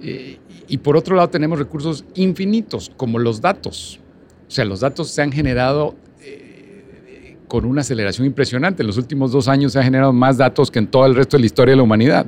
eh, 0.00 0.38
y 0.68 0.78
por 0.78 0.96
otro 0.96 1.16
lado 1.16 1.28
tenemos 1.28 1.58
recursos 1.58 2.04
infinitos, 2.14 2.90
como 2.96 3.18
los 3.18 3.40
datos. 3.40 4.00
O 4.48 4.50
sea, 4.50 4.64
los 4.64 4.80
datos 4.80 5.10
se 5.10 5.22
han 5.22 5.32
generado 5.32 5.96
eh, 6.20 7.36
con 7.48 7.64
una 7.64 7.80
aceleración 7.80 8.26
impresionante. 8.26 8.82
En 8.82 8.86
los 8.86 8.96
últimos 8.96 9.32
dos 9.32 9.48
años 9.48 9.72
se 9.72 9.78
han 9.78 9.84
generado 9.84 10.12
más 10.12 10.36
datos 10.36 10.70
que 10.70 10.78
en 10.78 10.88
todo 10.88 11.06
el 11.06 11.14
resto 11.14 11.36
de 11.36 11.42
la 11.42 11.46
historia 11.46 11.72
de 11.72 11.76
la 11.76 11.82
humanidad. 11.82 12.26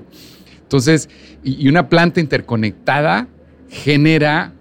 Entonces, 0.63 1.09
y, 1.43 1.69
una 1.69 1.89
planta 1.89 2.21
interconectada 2.21 3.29
genera 3.69 4.53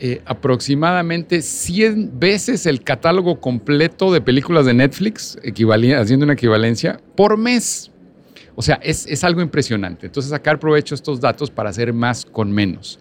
eh, 0.00 0.22
aproximadamente 0.26 1.40
100 1.40 2.18
veces 2.18 2.66
el 2.66 2.82
catálogo 2.82 3.40
completo 3.40 4.12
de 4.12 4.20
películas 4.20 4.66
de 4.66 4.74
Netflix, 4.74 5.38
haciendo 5.96 6.24
una 6.24 6.32
equivalencia, 6.32 7.00
por 7.14 7.36
mes. 7.36 7.92
O 8.56 8.62
sea, 8.62 8.80
es, 8.82 9.22
algo 9.22 9.40
impresionante. 9.40 10.06
Entonces, 10.06 10.30
sacar 10.30 10.58
provecho 10.58 10.94
de 10.94 10.96
estos 10.96 11.20
datos 11.20 11.48
para 11.48 11.70
hacer 11.70 11.92
más 11.92 12.24
con 12.24 12.50
menos. 12.50 12.98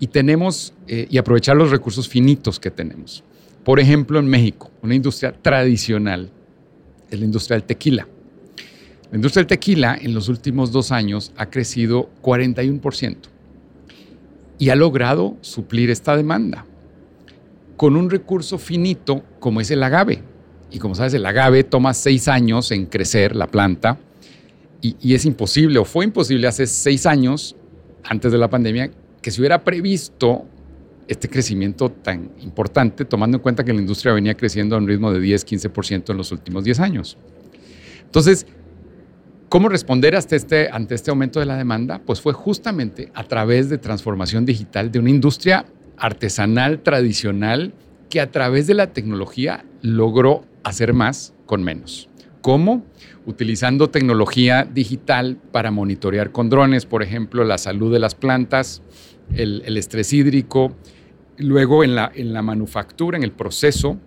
Y 0.00 0.06
tenemos, 0.06 0.72
eh, 0.86 1.06
y 1.10 1.18
aprovechar 1.18 1.54
los 1.54 1.70
recursos 1.70 2.08
finitos 2.08 2.58
que 2.58 2.70
tenemos. 2.70 3.22
Por 3.62 3.78
ejemplo, 3.78 4.18
en 4.18 4.26
México, 4.26 4.70
una 4.82 4.94
industria 4.94 5.32
tradicional 5.32 6.30
es 7.10 7.18
la 7.18 7.26
industria 7.26 7.56
del 7.56 7.64
tequila. 7.64 8.08
La 9.10 9.16
industria 9.16 9.42
del 9.42 9.48
tequila 9.48 9.98
en 10.00 10.14
los 10.14 10.28
últimos 10.30 10.72
dos 10.72 10.92
años 10.92 11.32
ha 11.36 11.50
crecido 11.50 12.10
41% 12.22 13.31
y 14.62 14.70
ha 14.70 14.76
logrado 14.76 15.36
suplir 15.40 15.90
esta 15.90 16.16
demanda 16.16 16.64
con 17.76 17.96
un 17.96 18.08
recurso 18.08 18.58
finito 18.58 19.24
como 19.40 19.60
es 19.60 19.72
el 19.72 19.82
agave. 19.82 20.22
Y 20.70 20.78
como 20.78 20.94
sabes, 20.94 21.14
el 21.14 21.26
agave 21.26 21.64
toma 21.64 21.92
seis 21.94 22.28
años 22.28 22.70
en 22.70 22.86
crecer 22.86 23.34
la 23.34 23.48
planta 23.48 23.98
y, 24.80 25.14
es 25.14 25.24
imposible 25.24 25.80
o 25.80 25.84
fue 25.84 26.04
imposible 26.04 26.46
hace 26.46 26.68
seis 26.68 27.06
años, 27.06 27.56
antes 28.04 28.30
de 28.30 28.38
la 28.38 28.48
pandemia, 28.48 28.92
que 29.20 29.32
se 29.32 29.40
hubiera 29.40 29.64
previsto 29.64 30.44
este 31.08 31.28
crecimiento 31.28 31.90
tan 31.90 32.30
importante, 32.38 33.04
tomando 33.04 33.38
en 33.38 33.42
cuenta 33.42 33.64
que 33.64 33.72
la 33.72 33.80
industria 33.80 34.12
venía 34.12 34.36
creciendo 34.36 34.76
a 34.76 34.78
un 34.78 34.86
ritmo 34.86 35.12
de 35.12 35.18
10-15% 35.18 36.10
en 36.10 36.16
los 36.16 36.30
últimos 36.30 36.62
10 36.62 36.78
años. 36.78 37.18
Entonces, 38.04 38.46
¿Cómo 39.52 39.68
responder 39.68 40.14
este, 40.14 40.70
ante 40.72 40.94
este 40.94 41.10
aumento 41.10 41.38
de 41.38 41.44
la 41.44 41.58
demanda? 41.58 42.00
Pues 42.06 42.22
fue 42.22 42.32
justamente 42.32 43.12
a 43.12 43.24
través 43.24 43.68
de 43.68 43.76
transformación 43.76 44.46
digital 44.46 44.90
de 44.90 44.98
una 44.98 45.10
industria 45.10 45.66
artesanal 45.98 46.80
tradicional 46.82 47.74
que 48.08 48.22
a 48.22 48.30
través 48.30 48.66
de 48.66 48.72
la 48.72 48.94
tecnología 48.94 49.66
logró 49.82 50.46
hacer 50.64 50.94
más 50.94 51.34
con 51.44 51.62
menos. 51.62 52.08
¿Cómo? 52.40 52.86
Utilizando 53.26 53.90
tecnología 53.90 54.64
digital 54.64 55.36
para 55.52 55.70
monitorear 55.70 56.32
con 56.32 56.48
drones, 56.48 56.86
por 56.86 57.02
ejemplo, 57.02 57.44
la 57.44 57.58
salud 57.58 57.92
de 57.92 57.98
las 57.98 58.14
plantas, 58.14 58.80
el, 59.34 59.76
estrés 59.76 60.14
hídrico, 60.14 60.74
luego 61.36 61.84
en 61.84 61.94
la, 61.94 62.42
manufactura, 62.42 63.18
en 63.18 63.22
el 63.22 63.32
proceso, 63.32 63.98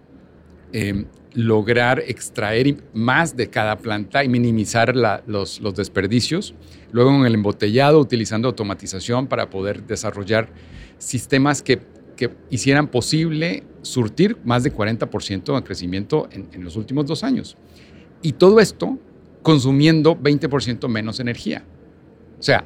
eh, 0.74 1.06
lograr 1.36 2.01
extraer 2.08 2.77
más 2.94 3.36
de 3.36 3.50
cada 3.50 3.77
planta 3.77 4.24
y 4.24 4.30
minimizar 4.30 4.96
los, 4.96 5.62
desperdicios. 5.75 6.56
Luego 6.92 7.12
en 7.12 7.25
el 7.25 7.36
embotellado, 7.36 8.00
utilizando 8.00 8.48
automatización 8.48 9.27
para 9.27 9.50
poder 9.50 9.86
desarrollar 9.86 10.50
sistemas 10.98 11.62
que, 11.62 11.82
hicieran 12.50 12.88
posible 12.88 13.65
surtir 13.82 14.38
más 14.46 14.63
de 14.63 14.74
40% 14.74 15.54
de 15.54 15.63
crecimiento 15.63 16.30
en, 16.32 16.48
en 16.54 16.63
los 16.63 16.77
últimos 16.77 17.06
dos 17.06 17.25
años. 17.25 17.58
Y 18.22 18.32
todo 18.32 18.62
esto 18.62 18.98
consumiendo 19.42 20.15
20% 20.18 20.88
menos 20.88 21.20
energía. 21.20 21.65
O 22.39 22.42
sea, 22.42 22.63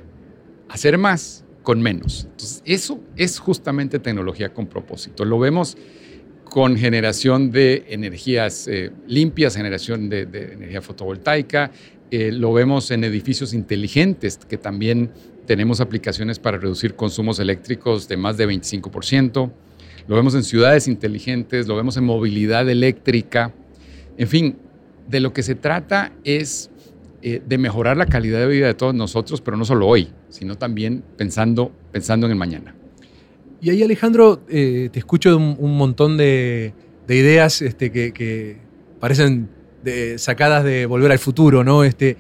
hacer 0.70 1.00
más 1.00 1.44
con 1.64 1.82
menos. 1.82 2.26
Entonces, 2.26 2.62
eso 2.64 3.00
es 3.16 3.40
justamente 3.40 3.98
tecnología 3.98 4.54
con 4.54 4.68
propósito. 4.68 5.26
Lo 5.26 5.40
vemos 5.40 5.78
con 6.50 6.76
generación 6.78 7.52
de 7.52 7.86
energías 7.90 8.68
eh, 8.68 8.92
limpias, 9.08 9.56
generación 9.56 10.10
de, 10.10 10.22
energía 10.22 10.82
fotovoltaica. 10.82 11.72
Eh, 12.12 12.32
lo 12.32 12.52
vemos 12.54 12.90
en 12.92 13.04
edificios 13.04 13.54
inteligentes, 13.54 14.38
que 14.38 14.58
también 14.58 15.12
tenemos 15.46 15.80
aplicaciones 15.80 16.40
para 16.40 16.58
reducir 16.58 16.96
consumos 16.96 17.40
eléctricos 17.40 18.08
de 18.08 18.18
más 18.18 18.38
de 18.38 18.48
25%. 18.48 19.52
Lo 20.08 20.16
vemos 20.16 20.34
en 20.34 20.44
ciudades 20.44 20.88
inteligentes, 20.88 21.68
lo 21.68 21.76
vemos 21.76 21.98
en 21.98 22.04
movilidad 22.04 22.68
eléctrica. 22.68 23.54
En 24.18 24.28
fin, 24.28 24.58
de 25.08 25.20
lo 25.20 25.34
que 25.34 25.44
se 25.44 25.56
trata 25.56 26.12
es 26.24 26.72
eh, 27.22 27.42
de 27.46 27.58
mejorar 27.58 27.98
la 27.98 28.06
calidad 28.06 28.40
de 28.40 28.48
vida 28.48 28.68
de 28.68 28.74
todos 28.74 28.96
nosotros, 28.96 29.42
pero 29.42 29.58
no 29.58 29.66
solo 29.66 29.88
hoy, 29.88 30.10
sino 30.30 30.56
también 30.56 31.04
pensando, 31.18 31.72
pensando 31.92 32.26
en 32.26 32.32
el 32.32 32.38
mañana. 32.38 32.76
Y 33.62 33.70
ahí, 33.70 33.84
Alejandro, 33.84 34.42
eh, 34.48 34.90
te 34.92 35.00
escucho 35.00 35.36
un, 35.36 35.78
montón 35.78 36.18
de, 36.18 36.74
ideas 37.08 37.62
este, 37.62 37.92
que, 37.92 38.58
parecen 39.00 39.50
sacadas 40.18 40.64
de 40.64 40.86
Volver 40.86 41.12
al 41.12 41.20
Futuro, 41.20 41.64
¿no? 41.64 41.84
Este, 41.84 42.18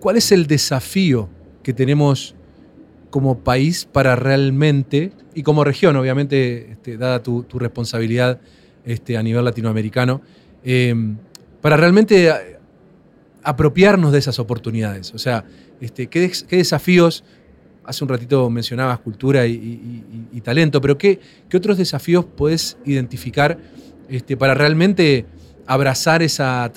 ¿Cuál 0.00 0.16
es 0.16 0.30
el 0.32 0.46
desafío 0.46 1.28
que 1.62 1.72
tenemos 1.72 2.34
como 3.10 3.38
país 3.40 3.86
para 3.90 4.14
realmente, 4.16 5.12
y 5.34 5.42
como 5.42 5.64
región, 5.64 5.96
obviamente, 5.96 6.72
este, 6.72 6.98
dada 6.98 7.22
tu, 7.22 7.44
responsabilidad 7.54 8.40
este, 8.84 9.16
a 9.16 9.22
nivel 9.22 9.44
latinoamericano, 9.44 10.20
em, 10.64 11.16
para 11.62 11.76
realmente 11.76 12.30
apropiarnos 13.42 14.12
de 14.12 14.18
esas 14.18 14.38
oportunidades? 14.38 15.14
O 15.14 15.18
sea, 15.18 15.44
este, 15.80 16.08
¿qué, 16.08 16.30
¿qué 16.46 16.56
desafíos 16.56 17.24
Hace 17.88 18.04
un 18.04 18.10
ratito 18.10 18.50
mencionabas 18.50 18.98
cultura 18.98 19.46
y, 19.46 20.40
talento, 20.44 20.78
pero 20.78 20.98
¿qué, 20.98 21.18
otros 21.54 21.78
desafíos 21.78 22.26
puedes 22.36 22.76
identificar 22.84 23.56
este, 24.10 24.36
para 24.36 24.52
realmente 24.52 25.24
abrazar 25.66 26.22
esa, 26.22 26.70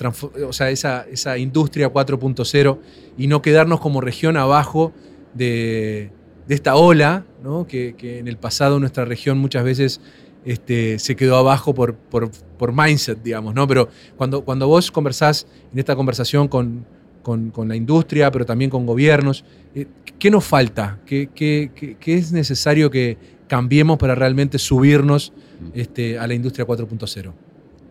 o 0.48 0.54
sea, 0.54 0.70
esa, 0.70 1.36
industria 1.36 1.92
4.0 1.92 2.78
y 3.18 3.26
no 3.26 3.42
quedarnos 3.42 3.80
como 3.80 4.00
región 4.00 4.38
abajo 4.38 4.94
de, 5.34 6.10
esta 6.48 6.76
ola, 6.76 7.26
que, 7.68 7.94
en 8.00 8.26
el 8.26 8.38
pasado 8.38 8.80
nuestra 8.80 9.04
región 9.04 9.36
muchas 9.36 9.64
veces 9.64 10.00
este, 10.46 10.98
se 10.98 11.14
quedó 11.14 11.36
abajo 11.36 11.74
por, 11.74 11.94
por, 11.94 12.72
mindset, 12.72 13.22
digamos, 13.22 13.54
¿no? 13.54 13.68
Pero 13.68 13.90
cuando, 14.16 14.46
cuando 14.46 14.66
vos 14.66 14.90
conversás 14.90 15.46
en 15.74 15.78
esta 15.78 15.94
conversación 15.94 16.48
con, 16.48 16.86
con, 17.22 17.52
la 17.68 17.76
industria, 17.76 18.30
pero 18.30 18.44
también 18.44 18.70
con 18.70 18.86
gobiernos. 18.86 19.44
Eh, 19.74 19.86
¿Qué 20.18 20.30
nos 20.30 20.44
falta? 20.44 20.98
¿Qué, 21.06 21.98
es 22.04 22.32
necesario 22.32 22.90
que 22.90 23.16
cambiemos 23.48 23.98
para 23.98 24.14
realmente 24.14 24.58
subirnos 24.58 25.32
este, 25.74 26.18
a 26.18 26.26
la 26.26 26.34
industria 26.34 26.66
4.0? 26.66 27.32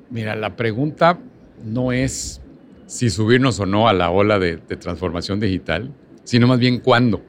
Mira, 0.10 0.36
la 0.36 0.56
pregunta 0.56 1.20
no 1.64 1.92
es 1.92 2.42
si 2.86 3.10
subirnos 3.10 3.60
o 3.60 3.66
no 3.66 3.88
a 3.88 3.94
la 3.94 4.10
ola 4.10 4.38
de, 4.40 4.58
transformación 4.58 5.40
digital, 5.40 5.94
sino 6.24 6.48
más 6.48 6.60
bien 6.60 6.80
cuándo. 6.80 7.22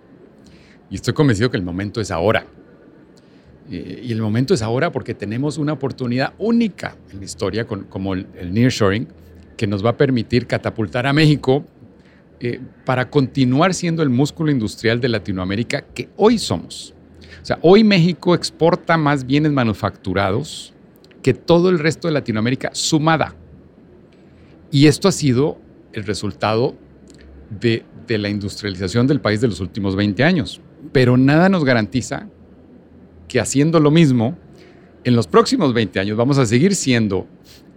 Y 0.90 0.97
estoy 0.97 1.14
convencido 1.14 1.50
que 1.50 1.56
el 1.56 1.62
momento 1.62 2.00
es 2.00 2.11
ahora. 2.11 2.47
Y 3.71 4.12
el 4.12 4.21
momento 4.21 4.52
es 4.52 4.61
ahora 4.61 4.92
porque 4.92 5.14
tenemos 5.14 5.56
una 5.56 5.73
oportunidad 5.73 6.35
única 6.37 6.97
en 7.11 7.21
la 7.21 7.25
historia 7.25 7.64
como 7.64 8.12
el, 8.12 8.26
el 8.37 8.52
nearshoring 8.52 9.09
que 9.56 9.66
nos 9.66 9.85
va 9.85 9.90
a 9.90 9.97
permitir 9.97 10.47
catapultar 10.47 11.06
a 11.06 11.12
México 11.12 11.64
eh, 12.45 12.61
para 12.85 13.09
continuar 13.09 13.73
siendo 13.73 14.03
el 14.03 14.09
músculo 14.11 14.51
industrial 14.51 15.01
de 15.01 15.09
Latinoamérica 15.09 15.83
que 15.83 16.09
hoy 16.17 16.41
somos. 16.41 16.93
O 17.41 17.45
sea, 17.45 17.61
hoy 17.63 17.85
México 17.85 18.35
exporta 18.35 18.97
más 18.97 19.25
bienes 19.25 19.53
manufacturados 19.53 20.75
que 21.23 21.35
todo 21.35 21.69
el 21.69 21.79
resto 21.79 22.09
de 22.09 22.15
Latinoamérica 22.15 22.71
sumada. 22.73 23.37
Y 24.73 24.89
esto 24.89 25.07
ha 25.07 25.13
sido 25.13 25.61
el 25.93 26.03
resultado 26.03 26.75
de, 27.61 27.85
de 28.09 28.19
la 28.19 28.29
industrialización 28.29 29.07
del 29.07 29.21
país 29.21 29.41
de 29.41 29.47
los 29.47 29.61
últimos 29.61 29.95
20 29.95 30.25
años. 30.25 30.61
Pero 30.91 31.17
nada 31.17 31.49
nos 31.49 31.65
garantiza 31.65 32.27
que 33.29 33.39
haciendo 33.39 33.79
lo 33.79 33.93
mismo, 33.93 34.37
en 35.05 35.15
los 35.15 35.29
próximos 35.29 35.73
20 35.75 36.01
años 36.01 36.17
vamos 36.17 36.39
a 36.39 36.47
seguir 36.47 36.75
siendo 36.75 37.29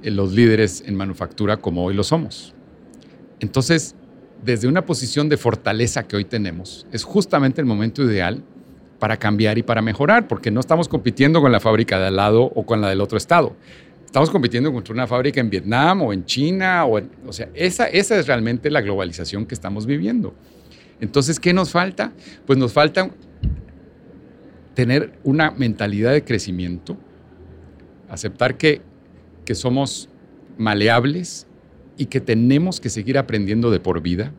eh, 0.01 0.09
los 0.09 0.33
líderes 0.33 0.83
en 0.87 0.95
manufactura 0.95 1.57
como 1.57 1.85
hoy 1.85 1.93
lo 1.93 2.03
somos. 2.03 2.55
Entonces, 3.39 3.95
desde 4.43 4.67
una 4.67 4.85
posición 4.85 5.29
de 5.29 5.37
fortaleza 5.37 6.03
que 6.03 6.15
hoy 6.15 6.25
tenemos, 6.25 6.85
es 6.91 7.03
justamente 7.03 7.61
el 7.61 7.67
momento 7.67 8.03
ideal 8.03 8.43
para 8.99 9.17
cambiar 9.17 9.57
y 9.57 9.63
para 9.63 9.81
mejorar, 9.81 10.27
porque 10.27 10.51
no 10.51 10.59
estamos 10.59 10.87
compitiendo 10.87 11.41
con 11.41 11.51
la 11.51 11.59
fábrica 11.59 11.99
de 11.99 12.07
al 12.07 12.15
lado 12.15 12.43
o 12.43 12.65
con 12.65 12.81
la 12.81 12.89
del 12.89 13.01
otro 13.01 13.17
estado. 13.17 13.55
Estamos 14.05 14.29
compitiendo 14.29 14.71
contra 14.71 14.93
una 14.93 15.07
fábrica 15.07 15.41
en 15.41 15.49
Vietnam 15.49 16.03
o 16.03 16.13
en 16.13 16.23
China, 16.25 16.85
o, 16.85 17.01
o 17.27 17.33
sea, 17.33 17.49
esa, 17.53 17.87
esa 17.87 18.17
es 18.17 18.27
realmente 18.27 18.71
la 18.71 18.81
globalización 18.81 19.45
que 19.45 19.53
estamos 19.53 19.85
viviendo. 19.85 20.33
Entonces, 21.01 21.39
¿qué 21.39 21.53
nos 21.53 21.71
falta? 21.71 22.13
Pues 22.45 22.57
nos 22.57 22.71
falta 22.71 23.09
tener 24.73 25.13
una 25.23 25.51
mentalidad 25.51 26.13
de 26.13 26.23
crecimiento, 26.23 26.97
aceptar 28.09 28.57
que, 28.57 28.81
que 29.43 29.55
somos 29.55 30.09
maleables 30.57 31.47
y 31.97 32.07
que 32.07 32.21
tenemos 32.21 32.79
que 32.79 32.89
seguir 32.89 33.17
aprendiendo 33.17 33.71
de 33.71 33.79
por 33.79 34.01
vida. 34.01 34.33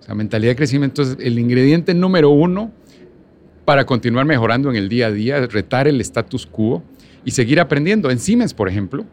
O 0.00 0.02
sea, 0.02 0.14
mentalidad 0.14 0.52
de 0.52 0.56
crecimiento 0.56 1.02
es 1.02 1.16
el 1.20 1.38
ingrediente 1.38 1.94
número 1.94 2.30
uno 2.30 2.72
para 3.64 3.86
continuar 3.86 4.26
mejorando 4.26 4.70
en 4.70 4.76
el 4.76 4.88
día 4.88 5.06
a 5.06 5.10
día, 5.10 5.46
retar 5.46 5.86
el 5.86 6.00
status 6.00 6.46
quo 6.46 6.82
y 7.24 7.30
seguir 7.30 7.60
aprendiendo. 7.60 8.10
En 8.10 8.18
Siemens, 8.18 8.54
por 8.54 8.68
ejemplo, 8.68 9.04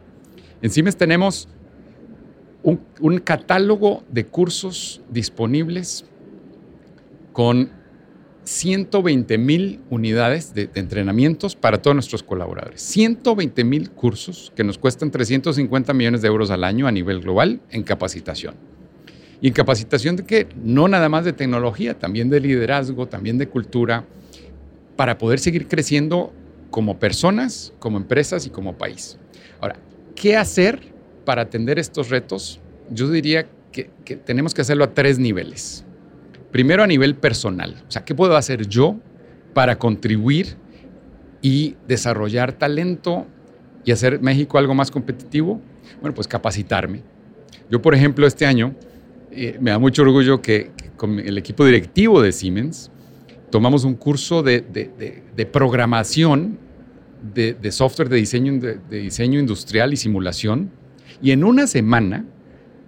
en 0.62 0.70
Siemens 0.70 0.96
tenemos 0.96 1.48
un, 2.62 2.80
un 3.00 3.18
catálogo 3.18 4.02
de 4.10 4.26
cursos 4.26 5.00
disponibles 5.10 6.04
con 7.32 7.70
120 8.50 9.38
mil 9.38 9.80
unidades 9.90 10.52
de, 10.54 10.68
entrenamientos 10.74 11.54
para 11.54 11.80
todos 11.80 11.94
nuestros 11.94 12.24
colaboradores. 12.24 12.82
120 12.82 13.62
mil 13.62 13.90
cursos 13.90 14.52
que 14.56 14.64
nos 14.64 14.76
cuestan 14.76 15.12
350 15.12 15.94
millones 15.94 16.20
de 16.20 16.26
euros 16.26 16.50
al 16.50 16.64
año 16.64 16.88
a 16.88 16.92
nivel 16.92 17.20
global 17.20 17.60
en 17.70 17.84
capacitación. 17.84 18.56
Y 19.40 19.46
en 19.46 19.54
capacitación 19.54 20.16
de 20.16 20.24
qué? 20.24 20.48
No 20.64 20.88
nada 20.88 21.08
más 21.08 21.24
de 21.24 21.32
tecnología, 21.32 21.96
también 21.96 22.28
de 22.28 22.40
liderazgo, 22.40 23.06
también 23.06 23.38
de 23.38 23.48
cultura, 23.48 24.04
para 24.96 25.16
poder 25.16 25.38
seguir 25.38 25.68
creciendo 25.68 26.32
como 26.70 26.98
personas, 26.98 27.72
como 27.78 27.98
empresas 27.98 28.46
y 28.46 28.50
como 28.50 28.76
país. 28.76 29.16
Ahora, 29.60 29.76
¿qué 30.16 30.36
hacer 30.36 30.92
para 31.24 31.42
atender 31.42 31.78
estos 31.78 32.10
retos? 32.10 32.58
Yo 32.90 33.08
diría 33.08 33.46
que, 33.70 33.90
que 34.04 34.16
tenemos 34.16 34.54
que 34.54 34.62
hacerlo 34.62 34.82
a 34.82 34.92
tres 34.92 35.20
niveles. 35.20 35.84
Primero 36.50 36.82
a 36.82 36.86
nivel 36.86 37.14
personal, 37.14 37.76
o 37.86 37.90
sea, 37.90 38.04
¿qué 38.04 38.14
puedo 38.14 38.36
hacer 38.36 38.66
yo 38.66 38.96
para 39.54 39.78
contribuir 39.78 40.56
y 41.42 41.76
desarrollar 41.86 42.52
talento 42.52 43.26
y 43.84 43.92
hacer 43.92 44.20
México 44.20 44.58
algo 44.58 44.74
más 44.74 44.90
competitivo? 44.90 45.60
Bueno, 46.00 46.14
pues 46.14 46.26
capacitarme. 46.26 47.02
Yo, 47.70 47.80
por 47.80 47.94
ejemplo, 47.94 48.26
este 48.26 48.46
año 48.46 48.74
eh, 49.30 49.56
me 49.60 49.70
da 49.70 49.78
mucho 49.78 50.02
orgullo 50.02 50.42
que, 50.42 50.72
con 50.96 51.18
el 51.18 51.38
equipo 51.38 51.64
directivo 51.64 52.20
de 52.20 52.32
Siemens 52.32 52.90
tomamos 53.50 53.84
un 53.84 53.94
curso 53.94 54.42
de, 54.42 54.62
programación 55.52 56.58
de, 57.34 57.72
software 57.72 58.08
de 58.08 58.16
diseño, 58.16 58.60
de 58.60 58.98
diseño 58.98 59.38
industrial 59.38 59.92
y 59.92 59.96
simulación 59.96 60.70
y 61.22 61.30
en 61.32 61.44
una 61.44 61.66
semana 61.66 62.24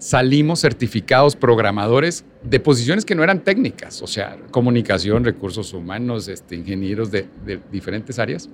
salimos 0.02 0.58
certificados 0.58 1.36
programadores 1.36 2.24
de 2.42 2.58
posiciones 2.58 3.04
que 3.04 3.14
no 3.14 3.22
eran 3.22 3.44
técnicas, 3.44 4.02
o 4.02 4.08
sea, 4.08 4.36
comunicación, 4.50 5.24
recursos 5.24 5.72
humanos, 5.72 6.26
este, 6.26 6.56
ingenieros 6.56 7.12
de, 7.12 7.28
diferentes 7.70 8.18
áreas. 8.18 8.48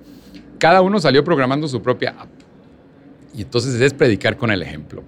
Cada 0.59 0.81
uno 0.81 0.99
salió 0.99 1.23
programando 1.23 1.67
su 1.67 1.81
propia 1.81 2.11
app. 2.19 2.29
Y 3.33 3.41
entonces 3.41 3.81
es 3.81 3.93
predicar 3.95 4.37
con 4.37 4.51
el 4.51 4.61
ejemplo. 4.61 5.03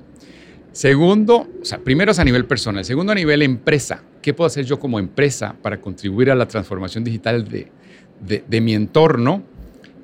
Segundo, 0.71 1.48
o 1.62 1.65
sea, 1.65 1.77
primero 1.77 2.12
es 2.12 2.17
a 2.17 2.24
nivel 2.24 2.45
personal. 2.45 2.83
Segundo, 2.86 3.12
a 3.12 3.15
nivel 3.15 3.43
empresa. 3.43 4.01
¿Qué 4.24 4.33
puedo 4.33 4.48
hacer 4.48 4.65
yo 4.65 4.79
como 4.79 4.98
empresa 4.98 5.55
para 5.62 5.79
contribuir 5.79 6.31
a 6.31 6.36
la 6.36 6.48
transformación 6.48 7.03
digital 7.03 7.48
de, 7.48 8.62
mi 8.62 8.74
entorno? 8.74 9.43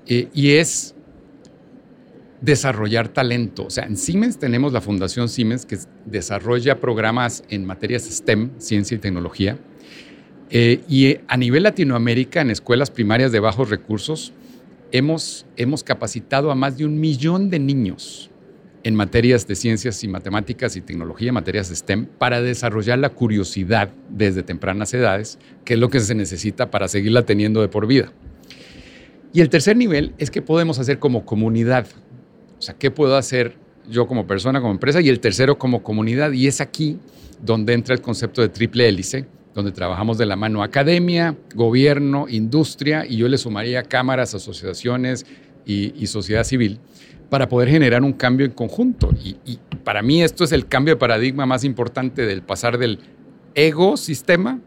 Eh, 0.06 0.27
y 0.36 0.51
es 0.51 0.94
desarrollar 2.41 3.10
talento. 3.10 3.65
O 3.65 3.70
sea, 3.70 3.86
en 3.86 3.98
Siemens 3.98 4.38
tenemos 4.38 4.74
la 4.74 4.82
Fundación 4.82 5.29
Siemens 5.29 5.65
que 5.65 5.77
desarrolla 6.06 6.79
programas 6.79 7.44
en 7.50 7.65
materias 7.65 8.03
STEM, 8.03 8.51
ciencia 8.58 8.96
y 8.96 9.00
tecnología. 9.00 9.58
Eh, 10.50 10.82
y 10.88 11.17
a 11.27 11.38
nivel 11.38 11.63
Latinoamérica, 11.63 12.41
en 12.41 12.51
escuelas 12.51 12.91
primarias 12.91 13.32
de 13.32 13.39
bajos 13.39 13.70
recursos, 13.70 14.34
hemos, 14.91 15.46
hemos 15.58 15.84
capacitado 15.84 16.51
a 16.51 16.56
más 16.56 16.77
de 16.77 16.86
un 16.86 17.00
millón 17.00 17.50
de 17.50 17.60
niños 17.60 18.29
en 18.84 18.96
materias 18.96 19.46
de 19.48 19.56
ciencias 19.56 20.01
y 20.03 20.08
matemáticas 20.08 20.77
y 20.77 20.82
tecnología, 20.82 21.34
materias 21.34 21.67
STEM, 21.67 22.06
para 22.06 22.41
desarrollar 22.41 23.00
la 23.00 23.10
curiosidad 23.10 23.90
desde 24.09 24.44
tempranas 24.44 24.94
edades, 24.94 25.40
que 25.66 25.74
es 25.74 25.79
lo 25.79 25.90
que 25.90 26.00
se 26.00 26.16
necesita 26.16 26.72
para 26.72 26.88
seguirla 26.88 27.25
teniendo 27.25 27.59
de 27.59 27.68
por 27.68 27.88
vida. 27.88 28.14
Y 29.33 29.42
el 29.42 29.50
tercer 29.50 29.75
nivel 29.75 30.14
es 30.18 30.31
que 30.31 30.42
podemos 30.42 30.79
hacer 30.79 31.00
como 31.00 31.25
comunidad. 31.25 31.85
O 32.57 32.61
sea, 32.61 32.75
¿qué 32.75 32.91
puedo 32.91 33.15
hacer 33.15 33.55
yo 33.89 34.07
como 34.07 34.27
persona, 34.27 34.59
como 34.59 34.74
empresa? 34.74 35.01
Y 35.01 35.09
el 35.09 35.20
tercero 35.20 35.57
como 35.57 35.83
comunidad. 35.83 36.31
Y 36.31 36.48
es 36.48 36.61
aquí 36.61 37.00
donde 37.41 37.74
entra 37.74 37.93
el 37.93 38.01
concepto 38.01 38.41
de 38.41 38.50
triple 38.50 38.87
hélice, 38.87 39.25
donde 39.53 39.72
trabajamos 39.72 40.17
de 40.17 40.25
la 40.25 40.35
mano 40.35 40.63
academia, 40.63 41.35
gobierno, 41.55 42.27
industria, 42.29 43.05
y 43.07 43.17
yo 43.17 43.27
le 43.27 43.37
sumaría 43.37 43.83
cámaras, 43.83 44.33
asociaciones 44.33 45.25
y, 45.65 46.07
sociedad 46.07 46.43
civil 46.43 46.79
para 47.29 47.50
poder 47.50 47.67
generar 47.67 48.03
un 48.03 48.13
cambio 48.13 48.46
en 48.46 48.53
conjunto. 48.53 49.09
Y, 49.24 49.59
para 49.83 50.01
mí 50.01 50.22
esto 50.22 50.43
es 50.43 50.51
el 50.51 50.67
cambio 50.67 50.96
de 50.96 51.00
paradigma 51.00 51.46
más 51.46 51.63
importante 51.63 52.25
del 52.25 52.41
pasar 52.41 52.77
del 52.77 53.00
ecosistema 53.55 54.59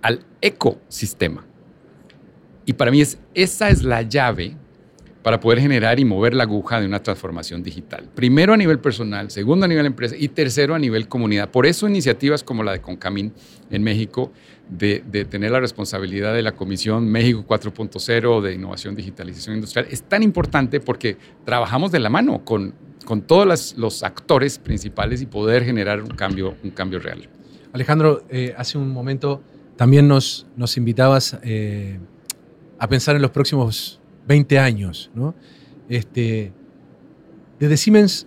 al 0.00 0.20
ecosistema. 0.40 1.46
Y 2.66 2.72
para 2.74 2.90
mí 2.90 3.00
es, 3.00 3.18
esa 3.34 3.68
es 3.68 3.82
la 3.82 4.02
llave 4.02 4.56
para 5.24 5.40
poder 5.40 5.58
generar 5.58 5.98
y 5.98 6.04
mover 6.04 6.34
la 6.34 6.42
aguja 6.42 6.78
de 6.82 6.86
una 6.86 7.02
transformación 7.02 7.62
digital. 7.62 8.10
Primero 8.14 8.52
a 8.52 8.58
nivel 8.58 8.78
personal, 8.78 9.30
segundo 9.30 9.64
a 9.64 9.68
nivel 9.68 9.86
empresa 9.86 10.14
y 10.18 10.28
tercero 10.28 10.74
a 10.74 10.78
nivel 10.78 11.08
comunidad. 11.08 11.48
Por 11.48 11.64
eso 11.64 11.88
iniciativas 11.88 12.44
como 12.44 12.62
la 12.62 12.72
de 12.72 12.82
Concamín 12.82 13.32
en 13.70 13.82
México, 13.82 14.32
de, 14.68 15.00
tener 15.24 15.50
la 15.50 15.60
responsabilidad 15.60 16.34
de 16.34 16.42
la 16.42 16.52
Comisión 16.52 17.08
México 17.08 17.42
4.0 17.48 18.42
de 18.42 18.52
Innovación, 18.52 18.94
Digitalización 18.94 19.54
Industrial, 19.54 19.86
es 19.90 20.02
tan 20.02 20.22
importante 20.22 20.78
porque 20.78 21.16
trabajamos 21.46 21.90
de 21.90 22.00
la 22.00 22.10
mano 22.10 22.44
con, 22.44 22.74
con 23.06 23.22
todos 23.22 23.74
los, 23.78 24.02
actores 24.02 24.58
principales 24.58 25.22
y 25.22 25.26
poder 25.26 25.64
generar 25.64 26.02
un 26.02 26.08
cambio, 26.08 26.54
un 26.62 26.70
cambio 26.70 26.98
real. 26.98 27.30
Alejandro, 27.72 28.24
eh, 28.28 28.54
hace 28.58 28.76
un 28.76 28.90
momento 28.90 29.42
también 29.76 30.06
nos, 30.06 30.46
nos 30.54 30.76
invitabas 30.76 31.38
eh, 31.42 31.98
a 32.78 32.88
pensar 32.88 33.16
en 33.16 33.22
los 33.22 33.30
próximos 33.30 34.00
20 34.26 34.58
años. 34.58 35.10
¿no? 35.14 35.34
Este, 35.88 36.52
desde 37.58 37.76
Siemens 37.76 38.26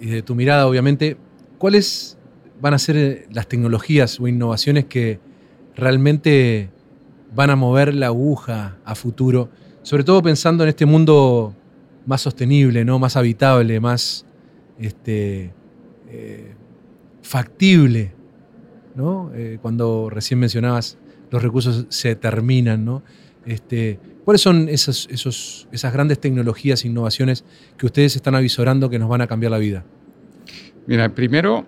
y 0.00 0.06
de 0.06 0.22
tu 0.22 0.34
mirada, 0.34 0.66
obviamente, 0.66 1.16
¿cuáles 1.58 2.18
van 2.60 2.74
a 2.74 2.78
ser 2.78 2.96
eh, 2.96 3.26
las 3.30 3.48
tecnologías 3.48 4.18
o 4.20 4.28
innovaciones 4.28 4.86
que 4.86 5.20
realmente 5.74 6.70
van 7.34 7.50
a 7.50 7.56
mover 7.56 7.94
la 7.94 8.06
aguja 8.06 8.78
a 8.84 8.94
futuro? 8.94 9.48
Sobre 9.82 10.04
todo 10.04 10.22
pensando 10.22 10.62
en 10.64 10.68
este 10.68 10.86
mundo 10.86 11.54
más 12.06 12.20
sostenible, 12.20 12.84
¿no? 12.84 12.98
más 12.98 13.16
habitable, 13.16 13.80
más 13.80 14.26
este, 14.78 15.52
eh, 16.08 16.54
factible. 17.22 18.12
¿no? 18.94 19.30
Eh, 19.34 19.58
cuando 19.62 20.10
recién 20.10 20.38
mencionabas 20.38 20.98
los 21.30 21.42
recursos 21.42 21.86
se 21.88 22.14
terminan, 22.14 22.84
¿no? 22.84 23.02
Este, 23.46 23.98
¿Cuáles 24.24 24.40
son 24.40 24.68
esas, 24.68 25.08
grandes 25.92 26.20
tecnologías 26.20 26.84
e 26.84 26.88
innovaciones 26.88 27.44
que 27.76 27.86
ustedes 27.86 28.14
están 28.14 28.34
avisorando 28.34 28.88
que 28.88 28.98
nos 28.98 29.08
van 29.08 29.20
a 29.20 29.26
cambiar 29.26 29.50
la 29.50 29.58
vida? 29.58 29.84
Mira, 30.86 31.12
primero, 31.12 31.66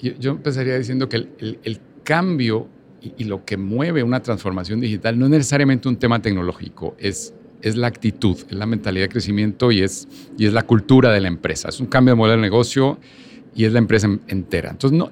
yo, 0.00 0.32
empezaría 0.32 0.78
diciendo 0.78 1.08
que 1.08 1.16
el, 1.16 1.80
cambio 2.04 2.68
y, 3.02 3.24
lo 3.24 3.44
que 3.44 3.56
mueve 3.56 4.02
una 4.02 4.22
transformación 4.22 4.80
digital 4.80 5.18
no 5.18 5.26
es 5.26 5.30
necesariamente 5.30 5.88
un 5.88 5.96
tema 5.96 6.22
tecnológico, 6.22 6.94
es, 6.98 7.34
es 7.60 7.76
la 7.76 7.88
actitud, 7.88 8.36
es 8.48 8.52
la 8.52 8.64
mentalidad 8.64 9.04
de 9.04 9.08
crecimiento 9.10 9.72
y 9.72 9.82
es, 9.82 10.08
y 10.38 10.48
la 10.48 10.62
cultura 10.62 11.12
de 11.12 11.20
la 11.20 11.28
empresa. 11.28 11.68
Es 11.68 11.80
un 11.80 11.86
cambio 11.86 12.14
de 12.14 12.16
modelo 12.16 12.36
de 12.36 12.42
negocio 12.42 12.98
y 13.54 13.64
es 13.64 13.72
la 13.72 13.80
empresa 13.80 14.08
entera. 14.28 14.70
Entonces, 14.70 14.96
no, 14.96 15.10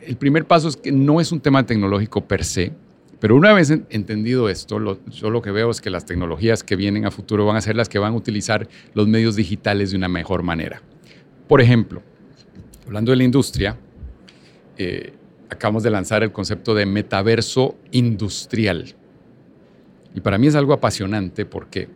el 0.00 0.16
primer 0.16 0.46
paso 0.46 0.68
es 0.68 0.76
que 0.76 0.92
no 0.92 1.20
es 1.20 1.30
un 1.32 1.40
tema 1.40 1.66
tecnológico 1.66 2.26
per 2.26 2.44
se, 2.44 2.72
pero 3.20 3.36
una 3.36 3.52
vez 3.52 3.70
entendido 3.70 4.48
esto, 4.48 4.98
yo 5.10 5.30
lo 5.30 5.42
que 5.42 5.50
veo 5.50 5.70
es 5.70 5.82
que 5.82 5.90
las 5.90 6.06
tecnologías 6.06 6.64
que 6.64 6.74
vienen 6.74 7.04
a 7.04 7.10
futuro 7.10 7.44
van 7.44 7.56
a 7.56 7.60
ser 7.60 7.76
las 7.76 7.88
que 7.88 7.98
van 7.98 8.14
a 8.14 8.16
utilizar 8.16 8.66
los 8.94 9.06
medios 9.08 9.36
digitales 9.36 9.90
de 9.90 9.98
una 9.98 10.08
mejor 10.08 10.42
manera. 10.42 10.82
Por 11.46 11.60
ejemplo, 11.60 12.02
hablando 12.86 13.10
de 13.10 13.18
la 13.18 13.24
industria, 13.24 13.76
eh, 14.78 15.12
acabamos 15.50 15.82
de 15.82 15.90
lanzar 15.90 16.22
el 16.22 16.32
concepto 16.32 16.74
de 16.74 16.86
metaverso 16.86 17.76
industrial. 17.90 18.94
Y 20.14 20.20
para 20.20 20.38
mí 20.38 20.46
es 20.46 20.54
algo 20.54 20.72
apasionante 20.72 21.44
porque, 21.44 21.88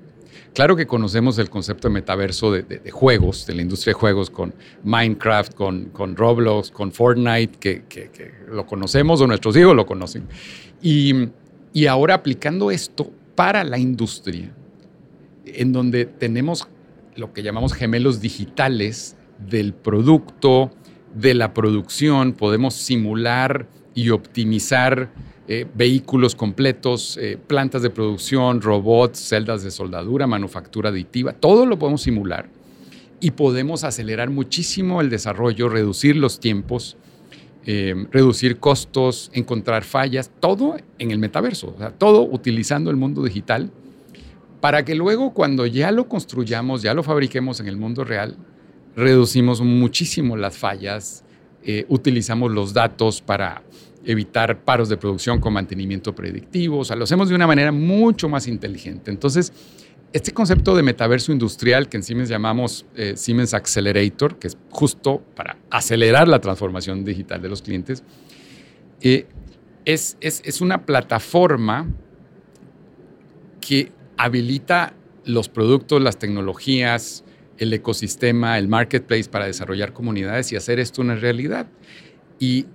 claro 0.55 0.77
que 0.77 0.87
conocemos 0.87 1.38
el 1.38 1.51
concepto 1.51 1.88
de 1.88 1.95
metaverso 1.95 2.51
de, 2.51 2.90
juegos, 2.90 3.47
de 3.47 3.55
la 3.55 3.62
industria 3.62 3.93
de 3.93 4.01
juegos, 4.01 4.31
con 4.31 4.55
Minecraft, 4.85 5.55
con, 5.55 5.87
con 5.90 6.17
Roblox, 6.17 6.71
con 6.71 6.93
Fortnite, 6.93 7.59
que, 7.59 7.85
que 7.88 8.33
lo 8.49 8.64
conocemos 8.67 9.21
o 9.21 9.27
nuestros 9.27 9.57
hijos 9.57 9.77
lo 9.77 9.85
conocen. 9.85 10.27
Y, 10.85 11.31
ahora 11.88 12.14
aplicando 12.14 12.71
esto 12.71 13.11
para 13.35 13.64
la 13.64 13.79
industria, 13.79 14.53
en 15.47 15.73
donde 15.73 16.05
tenemos 16.05 16.69
lo 17.17 17.33
que 17.33 17.43
llamamos 17.43 17.73
gemelos 17.73 18.21
digitales 18.21 19.17
del 19.38 19.73
producto, 19.73 20.71
de 21.14 21.33
la 21.33 21.55
producción, 21.55 22.35
podemos 22.35 22.75
simular 22.75 23.67
y 23.95 24.11
optimizar 24.11 25.11
eh, 25.47 25.67
vehículos 25.75 26.35
completos, 26.35 27.19
eh, 27.21 27.37
plantas 27.37 27.83
de 27.83 27.91
producción, 27.91 28.63
robots, 28.63 29.19
celdas 29.19 29.63
de 29.63 29.71
soldadura, 29.71 30.27
manufactura 30.27 30.89
aditiva, 30.89 31.35
todo 31.35 31.67
lo 31.67 31.79
podemos 31.79 32.01
simular 32.01 32.49
y 33.21 33.33
podemos 33.33 33.85
acelerar 33.85 34.31
muchísimo 34.31 35.03
el 35.03 35.11
desarrollo, 35.11 35.69
reducir 35.69 36.17
los 36.17 36.41
tiempos, 36.41 36.97
eh, 37.67 37.95
reducir 38.11 38.57
costos, 38.59 39.31
encontrar 39.35 39.85
fallas, 39.85 40.31
todo 40.41 40.79
en 40.99 41.11
el 41.11 41.19
metaverso, 41.19 41.77
todo 41.99 42.23
utilizando 42.23 42.91
el 42.91 42.97
mundo 42.97 43.23
digital 43.23 43.71
para 44.63 44.83
que 44.83 44.95
luego 44.95 45.35
cuando 45.35 45.67
ya 45.67 45.93
lo 45.93 46.09
construyamos, 46.09 46.81
ya 46.81 46.95
lo 46.95 47.03
fabriquemos 47.03 47.61
en 47.61 47.69
el 47.69 47.77
mundo 47.77 48.03
real, 48.03 48.39
reducimos 48.97 49.61
muchísimo 49.61 50.39
las 50.39 50.57
fallas, 50.57 51.23
utilizamos 51.89 52.51
los 52.51 52.73
datos 52.73 53.21
para 53.21 53.63
evitar 54.05 54.64
paros 54.64 54.88
de 54.88 54.97
producción 54.97 55.40
con 55.40 55.53
mantenimiento 55.53 56.14
predictivo, 56.14 56.79
o 56.79 56.85
sea, 56.85 56.97
lo 56.97 57.05
hacemos 57.05 57.29
de 57.29 57.35
una 57.35 57.47
manera 57.47 57.73
mucho 57.73 58.29
más 58.29 58.47
inteligente. 58.47 59.11
Entonces, 59.11 59.53
este 60.12 60.33
concepto 60.33 60.77
de 60.77 60.85
metaverso 60.85 61.33
industrial 61.33 61.88
que 61.88 61.97
en 61.97 62.05
Siemens 62.05 62.29
llamamos 62.29 62.87
eh, 62.95 63.14
Siemens 63.17 63.53
Accelerator, 63.53 64.38
que 64.38 64.47
es 64.47 64.57
justo 64.71 65.21
para 65.35 65.57
acelerar 65.71 66.29
la 66.29 66.40
transformación 66.40 67.05
digital 67.05 67.43
de 67.43 67.49
los 67.49 67.62
clientes, 67.62 68.05
eh, 69.01 69.27
es, 69.85 70.17
es, 70.21 70.61
una 70.61 70.87
plataforma 70.87 71.88
que 73.61 73.90
habilita 74.17 74.95
los 75.25 75.49
productos, 75.49 76.01
las 76.01 76.19
tecnologías, 76.19 77.25
el 77.59 77.73
ecosistema, 77.73 78.57
el 78.57 78.69
marketplace 78.69 79.29
para 79.29 79.47
desarrollar 79.47 79.93
comunidades 79.93 80.53
y 80.53 80.57
hacer 80.57 80.79
esto 80.79 81.03
una 81.03 81.17
realidad. 81.17 81.67
Y, 82.38 82.67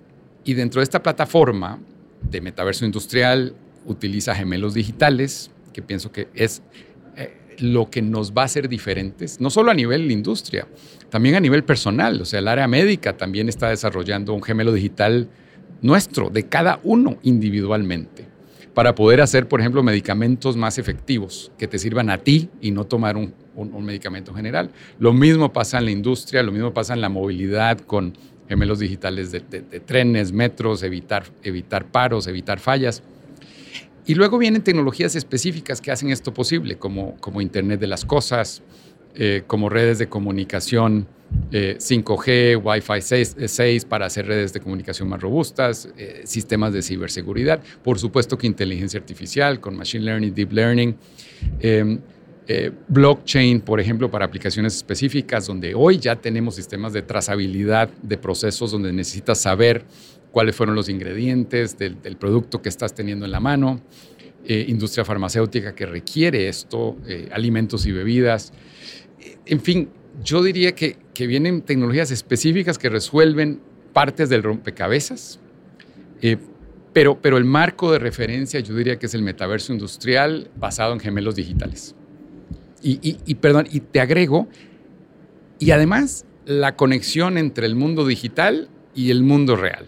y 0.44 0.54
dentro 0.54 0.80
de 0.80 0.84
esta 0.84 1.02
plataforma 1.04 1.80
de 2.22 2.42
metaverso 2.42 2.86
industrial 2.86 3.54
utiliza 3.86 4.36
gemelos 4.36 4.74
digitales, 4.74 5.52
que 5.74 5.82
pienso 5.82 6.12
que 6.12 6.28
es 6.34 6.62
lo 7.62 7.90
que 7.90 8.02
nos 8.02 8.34
va 8.34 8.44
a 8.44 8.46
hacer 8.46 8.70
diferentes, 8.70 9.40
no 9.40 9.50
solo 9.50 9.72
a 9.72 9.74
nivel 9.74 10.08
de 10.08 10.14
industria, 10.14 10.68
también 11.10 11.36
a 11.36 11.40
nivel 11.40 11.64
personal. 11.64 12.22
O 12.22 12.26
sea, 12.26 12.40
el 12.40 12.48
área 12.48 12.68
médica 12.68 13.18
también 13.18 13.50
está 13.50 13.70
desarrollando 13.70 14.34
un 14.34 14.42
gemelo 14.42 14.72
digital 14.72 15.30
nuestro, 15.82 16.30
de 16.30 16.44
cada 16.44 16.80
uno 16.84 17.18
individualmente, 17.24 18.28
para 18.74 18.96
poder 18.96 19.22
hacer, 19.22 19.48
por 19.48 19.60
ejemplo, 19.60 19.84
medicamentos 19.84 20.56
más 20.56 20.78
efectivos 20.78 21.52
que 21.58 21.68
te 21.68 21.80
sirvan 21.80 22.10
a 22.10 22.20
ti 22.20 22.50
y 22.62 22.72
no 22.72 22.86
tomar 22.86 23.18
un, 23.18 23.34
medicamento 23.82 24.34
general. 24.34 24.72
Lo 25.00 25.12
mismo 25.12 25.52
pasa 25.52 25.80
en 25.80 25.86
la 25.86 25.92
industria, 25.92 26.44
lo 26.44 26.54
mismo 26.54 26.74
pasa 26.74 26.94
en 26.94 27.02
la 27.02 27.10
movilidad 27.10 27.78
con 27.80 28.18
gemelos 28.50 28.80
digitales 28.80 29.32
de, 29.32 29.40
trenes, 29.80 30.32
metros, 30.34 30.82
evitar, 30.82 31.24
evitar 31.44 31.86
paros, 31.86 32.26
evitar 32.28 32.60
fallas. 32.60 33.04
Y 34.08 34.16
luego 34.16 34.40
vienen 34.40 34.64
tecnologías 34.64 35.16
específicas 35.16 35.80
que 35.80 35.92
hacen 35.92 36.10
esto 36.10 36.34
posible, 36.34 36.78
como, 36.78 37.16
como 37.18 37.42
Internet 37.42 37.80
de 37.80 37.86
las 37.86 38.06
Cosas, 38.06 38.64
eh, 39.16 39.44
como 39.46 39.70
redes 39.70 40.00
de 40.00 40.10
comunicación 40.10 41.08
5G, 41.52 42.24
eh, 42.28 42.56
Wi-Fi 42.56 43.02
6, 43.02 43.36
6, 43.46 43.84
eh, 43.84 43.88
para 43.88 44.08
hacer 44.08 44.26
redes 44.26 44.52
de 44.52 44.62
comunicación 44.62 45.08
más 45.10 45.22
robustas, 45.22 45.88
sistemas 46.24 46.74
de 46.74 46.82
ciberseguridad, 46.82 47.62
por 47.84 48.00
supuesto 48.00 48.36
que 48.36 48.48
inteligencia 48.48 49.00
artificial 49.00 49.60
con 49.60 49.78
Machine 49.78 50.06
Learning, 50.06 50.34
Deep 50.34 50.52
Learning, 50.52 50.96
em, 52.50 52.74
blockchain, 52.88 53.62
por 53.62 53.80
ejemplo, 53.80 54.10
para 54.10 54.26
aplicaciones 54.26 54.76
específicas, 54.76 55.46
donde 55.46 55.76
hoy 55.76 56.00
ya 56.00 56.16
tenemos 56.16 56.56
sistemas 56.56 56.94
de 56.94 57.04
trazabilidad 57.04 57.90
de 58.02 58.18
procesos 58.18 58.72
donde 58.72 58.92
necesitas 58.92 59.40
saber 59.40 59.86
cuáles 60.32 60.56
fueron 60.56 60.76
los 60.76 60.90
ingredientes 60.90 61.78
del, 61.78 61.96
producto 62.18 62.62
que 62.62 62.70
estás 62.70 62.96
teniendo 62.96 63.26
en 63.26 63.32
la 63.32 63.40
mano, 63.40 63.80
eh, 64.46 64.66
industria 64.68 65.06
farmacéutica 65.06 65.76
que 65.76 65.86
requiere 65.86 66.48
esto, 66.48 66.98
eh, 67.08 67.30
alimentos 67.32 67.86
y 67.86 67.92
bebidas. 67.92 68.52
Eh, 69.20 69.38
en 69.46 69.62
fin, 69.62 69.90
yo 70.24 70.42
diría 70.42 70.74
que, 70.74 70.98
vienen 71.20 71.62
tecnologías 71.62 72.12
específicas 72.12 72.78
que 72.78 72.88
resuelven 72.88 73.60
partes 73.92 74.30
del 74.30 74.42
rompecabezas, 74.42 75.38
pero 76.94 77.38
el 77.38 77.44
marco 77.44 77.92
de 77.92 78.00
referencia 78.00 78.62
yo 78.62 78.74
diría 78.74 78.98
que 78.98 79.08
es 79.08 79.14
el 79.14 79.22
metaverso 79.22 79.74
industrial 79.74 80.50
basado 80.56 80.94
en 80.94 81.02
gemelos 81.02 81.36
digitales. 81.36 81.94
Y, 82.82 83.36
perdón, 83.36 83.68
y 83.70 83.82
te 83.82 84.00
agrego, 84.00 84.48
y 85.60 85.72
además 85.72 86.26
la 86.46 86.76
conexión 86.76 87.38
entre 87.38 87.66
el 87.66 87.76
mundo 87.76 88.06
digital 88.06 88.70
y 88.96 89.12
el 89.12 89.24
mundo 89.24 89.56
real. 89.56 89.86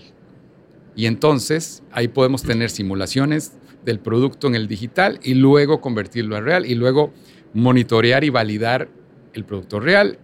Y 0.96 1.06
entonces 1.06 1.84
ahí 1.92 2.10
podemos 2.10 2.44
tener 2.44 2.70
simulaciones 2.70 3.54
del 3.86 4.00
producto 4.00 4.48
en 4.48 4.56
el 4.56 4.68
digital 4.68 5.20
y 5.24 5.34
luego 5.34 5.82
convertirlo 5.82 6.36
a 6.36 6.42
real 6.42 6.66
y 6.66 6.76
luego 6.76 7.14
monitorear 7.54 8.24
y 8.24 8.30
validar 8.30 8.90
el 9.34 9.46
producto 9.46 9.80
real 9.80 10.20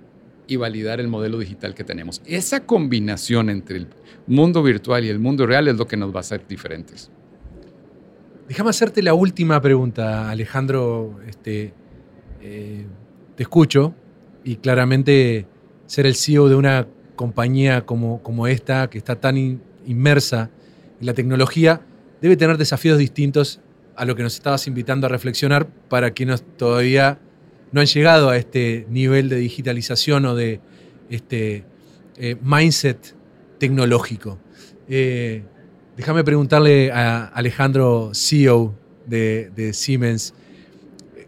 y 0.48 0.58
validar 0.58 1.00
el 1.00 1.08
modelo 1.08 1.40
digital 1.40 1.74
que 1.74 1.84
tenemos. 1.84 2.22
Esa 2.26 2.66
combinación 2.66 3.50
entre 3.50 3.78
el 3.78 3.88
mundo 4.28 4.64
virtual 4.64 5.06
y 5.06 5.10
el 5.10 5.20
mundo 5.20 5.46
real 5.46 5.68
es 5.68 5.78
lo 5.78 5.88
que 5.88 5.98
nos 5.98 6.14
va 6.14 6.18
a 6.18 6.20
hacer 6.22 6.46
diferentes. 6.48 7.10
Déjame 8.48 8.70
hacerte 8.70 9.02
la 9.02 9.14
última 9.14 9.62
pregunta, 9.62 10.30
Alejandro. 10.30 11.20
Este, 11.28 11.74
eh, 12.42 12.86
te 13.36 13.44
escucho 13.44 13.94
y 14.44 14.58
claramente 14.58 15.46
ser 15.86 16.06
el 16.06 16.16
CEO 16.16 16.50
de 16.50 16.56
una 16.56 16.88
compañía 17.16 17.86
como, 17.86 18.22
como 18.22 18.48
esta, 18.48 18.90
que 18.90 18.98
está 18.98 19.20
tan 19.20 19.62
inmersa 19.86 20.50
la 21.00 21.14
tecnología 21.14 21.82
debe 22.22 22.38
tener 22.38 22.58
desafíos 22.58 22.98
distintos 22.98 23.60
a 23.96 24.06
lo 24.06 24.16
que 24.16 24.24
nos 24.24 24.36
estabas 24.36 24.68
invitando 24.68 25.08
a 25.08 25.10
reflexionar 25.10 25.68
para 25.90 26.12
quienes 26.12 26.44
todavía 26.58 27.20
no 27.72 27.82
han 27.82 27.88
llegado 27.88 28.30
a 28.30 28.38
este 28.38 28.86
nivel 28.90 29.30
de 29.30 29.38
digitalización 29.38 30.26
o 30.26 30.36
de 30.36 30.60
este 31.10 31.66
eh, 32.18 32.36
mindset 32.42 33.16
tecnológico. 33.60 34.40
Eh, 34.88 35.44
déjame 35.96 36.24
preguntarle 36.24 36.92
a 36.92 37.26
Alejandro, 37.26 38.12
CEO 38.14 38.74
de, 39.06 39.72
Siemens, 39.74 40.34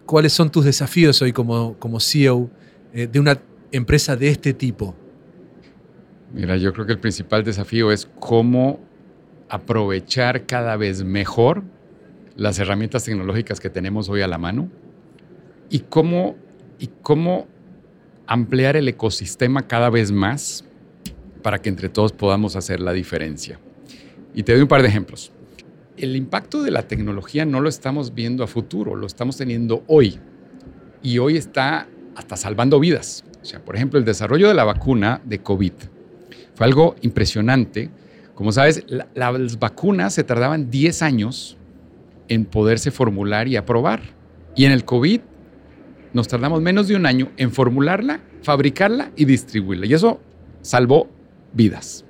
¿cuáles 0.09 0.33
son 0.33 0.49
tus 0.49 0.65
desafíos 0.65 1.21
hoy 1.21 1.31
como, 1.31 1.77
como 1.77 1.99
CEO 1.99 2.49
eh, 2.95 3.05
de 3.05 3.19
una 3.19 3.39
empresa 3.71 4.15
de 4.15 4.29
este 4.29 4.55
tipo? 4.55 4.95
Mira, 6.33 6.57
yo 6.57 6.73
creo 6.73 6.87
que 6.87 6.93
el 6.93 6.99
principal 6.99 7.43
desafío 7.43 7.91
es 7.91 8.09
cómo 8.19 8.79
aprovechar 9.49 10.47
cada 10.47 10.77
vez 10.77 11.03
mejor 11.03 11.61
las 12.35 12.57
herramientas 12.57 13.03
tecnológicas 13.03 13.59
que 13.59 13.69
tenemos 13.69 14.09
hoy 14.09 14.21
a 14.21 14.27
la 14.27 14.39
mano 14.39 14.67
y 15.69 15.81
cómo, 15.81 16.37
y 16.79 16.89
cómo 17.03 17.47
ampliar 18.25 18.77
el 18.77 18.87
ecosistema 18.87 19.67
cada 19.67 19.91
vez 19.91 20.11
más 20.11 20.65
para 21.43 21.59
que 21.59 21.69
entre 21.69 21.87
todos 21.87 22.13
podamos 22.13 22.55
hacer 22.55 22.79
la 22.79 22.93
diferencia. 22.93 23.59
Y 24.33 24.41
te 24.41 24.53
doy 24.53 24.63
un 24.63 24.67
par 24.67 24.81
de 24.81 24.87
ejemplos. 24.87 25.31
El 25.99 26.15
impacto 26.15 26.63
de 26.63 26.71
la 26.71 26.87
tecnología 26.87 27.45
no 27.45 27.61
lo 27.61 27.69
estamos 27.69 28.13
viendo 28.13 28.43
a 28.43 28.47
futuro, 28.47 28.95
lo 28.95 29.05
estamos 29.05 29.37
teniendo 29.37 29.83
hoy. 29.87 30.19
Y 31.01 31.17
hoy 31.19 31.37
está 31.37 31.87
hasta 32.15 32.35
salvando 32.35 32.79
vidas. 32.79 33.23
O 33.41 33.45
sea, 33.45 33.63
por 33.63 33.75
ejemplo, 33.75 33.99
el 33.99 34.05
desarrollo 34.05 34.47
de 34.47 34.53
la 34.53 34.63
vacuna 34.63 35.21
de 35.25 35.39
COVID 35.39 35.73
fue 36.55 36.65
algo 36.65 36.95
impresionante 37.01 37.89
como 38.39 38.53
sabes, 38.53 38.85
las 38.87 39.59
vacunas 39.59 40.13
se 40.13 40.23
tardaban 40.23 40.71
10 40.71 41.01
años 41.01 41.57
en 42.29 42.45
poderse 42.45 42.89
formular 42.89 43.49
y 43.49 43.57
aprobar. 43.57 43.99
Y 44.55 44.63
en 44.63 44.71
el 44.71 44.85
COVID 44.85 45.19
nos 46.13 46.29
tardamos 46.29 46.61
menos 46.61 46.87
de 46.87 46.95
un 46.95 47.05
año 47.05 47.33
en 47.35 47.51
formularla, 47.51 48.21
fabricarla 48.41 49.11
y 49.17 49.25
distribuirla. 49.25 49.87
Y 49.87 49.93
eso 49.93 50.21
salvó 50.61 51.09
vidas. 51.51 52.05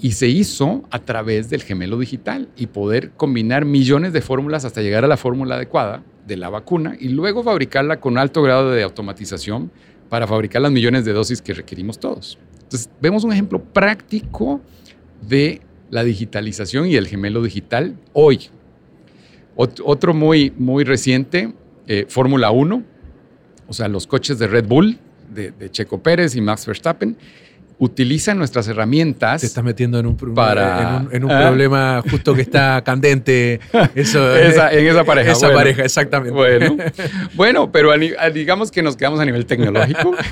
Y 0.00 0.12
se 0.12 0.28
hizo 0.28 0.84
a 0.90 1.00
través 1.00 1.50
del 1.50 1.62
gemelo 1.62 1.98
digital 1.98 2.48
y 2.56 2.66
poder 2.68 3.10
combinar 3.12 3.64
millones 3.64 4.12
de 4.12 4.20
fórmulas 4.20 4.64
hasta 4.64 4.80
llegar 4.80 5.04
a 5.04 5.08
la 5.08 5.16
fórmula 5.16 5.56
adecuada 5.56 6.04
de 6.26 6.36
la 6.36 6.50
vacuna 6.50 6.96
y 6.98 7.08
luego 7.08 7.42
fabricarla 7.42 8.00
con 8.00 8.18
alto 8.18 8.42
grado 8.42 8.70
de 8.70 8.82
automatización 8.82 9.72
para 10.08 10.26
fabricar 10.26 10.62
las 10.62 10.72
millones 10.72 11.04
de 11.04 11.12
dosis 11.12 11.42
que 11.42 11.54
requerimos 11.54 11.98
todos. 11.98 12.38
Entonces, 12.62 12.90
vemos 13.00 13.24
un 13.24 13.32
ejemplo 13.32 13.62
práctico 13.62 14.60
de 15.26 15.62
la 15.90 16.04
digitalización 16.04 16.86
y 16.86 16.96
el 16.96 17.06
gemelo 17.06 17.42
digital 17.42 17.96
hoy. 18.12 18.50
otro 19.56 20.14
muy, 20.14 20.52
muy 20.56 20.84
reciente, 20.84 21.52
eh, 21.88 22.06
Fórmula 22.08 22.52
1, 22.52 22.84
o 23.66 23.72
sea, 23.72 23.88
los 23.88 24.06
coches 24.06 24.38
de 24.38 24.46
Red 24.46 24.66
Bull, 24.66 24.98
de, 25.34 25.70
Checo 25.70 26.02
Pérez 26.02 26.36
y 26.36 26.40
Max 26.40 26.64
Verstappen, 26.66 27.16
utilizan 27.78 28.38
nuestras 28.38 28.66
herramientas. 28.68 29.40
Te 29.40 29.46
estás 29.46 29.64
metiendo 29.64 29.98
en 29.98 30.06
un, 30.06 30.16
para, 30.34 31.06
en 31.10 31.24
un, 31.24 31.30
¿Ah? 31.30 31.46
problema 31.46 32.02
justo 32.10 32.34
que 32.34 32.42
está 32.42 32.82
candente. 32.84 33.60
Eso, 33.94 34.36
en 34.36 34.86
esa 34.86 35.04
pareja. 35.04 35.32
Esa 35.32 35.52
pareja, 35.52 35.84
exactamente. 35.84 36.34
Bueno, 36.34 36.76
bueno 37.34 37.72
pero 37.72 37.92
digamos 38.32 38.70
que 38.70 38.82
nos 38.82 38.96
quedamos 38.96 39.20
a 39.20 39.24
nivel 39.24 39.46
tecnológico. 39.46 40.14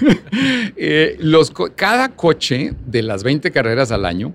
Eh, 0.79 1.17
los, 1.21 1.53
cada 1.75 2.11
coche 2.11 2.75
de 2.85 3.03
las 3.03 3.25
20 3.25 3.51
carreras 3.51 3.91
al 3.93 4.05
año 4.05 4.35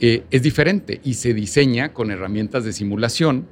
eh, 0.00 0.24
es 0.30 0.42
diferente 0.42 1.00
y 1.04 1.14
se 1.14 1.32
diseña 1.32 1.92
con 1.92 2.10
herramientas 2.10 2.64
de 2.64 2.72
simulación 2.72 3.46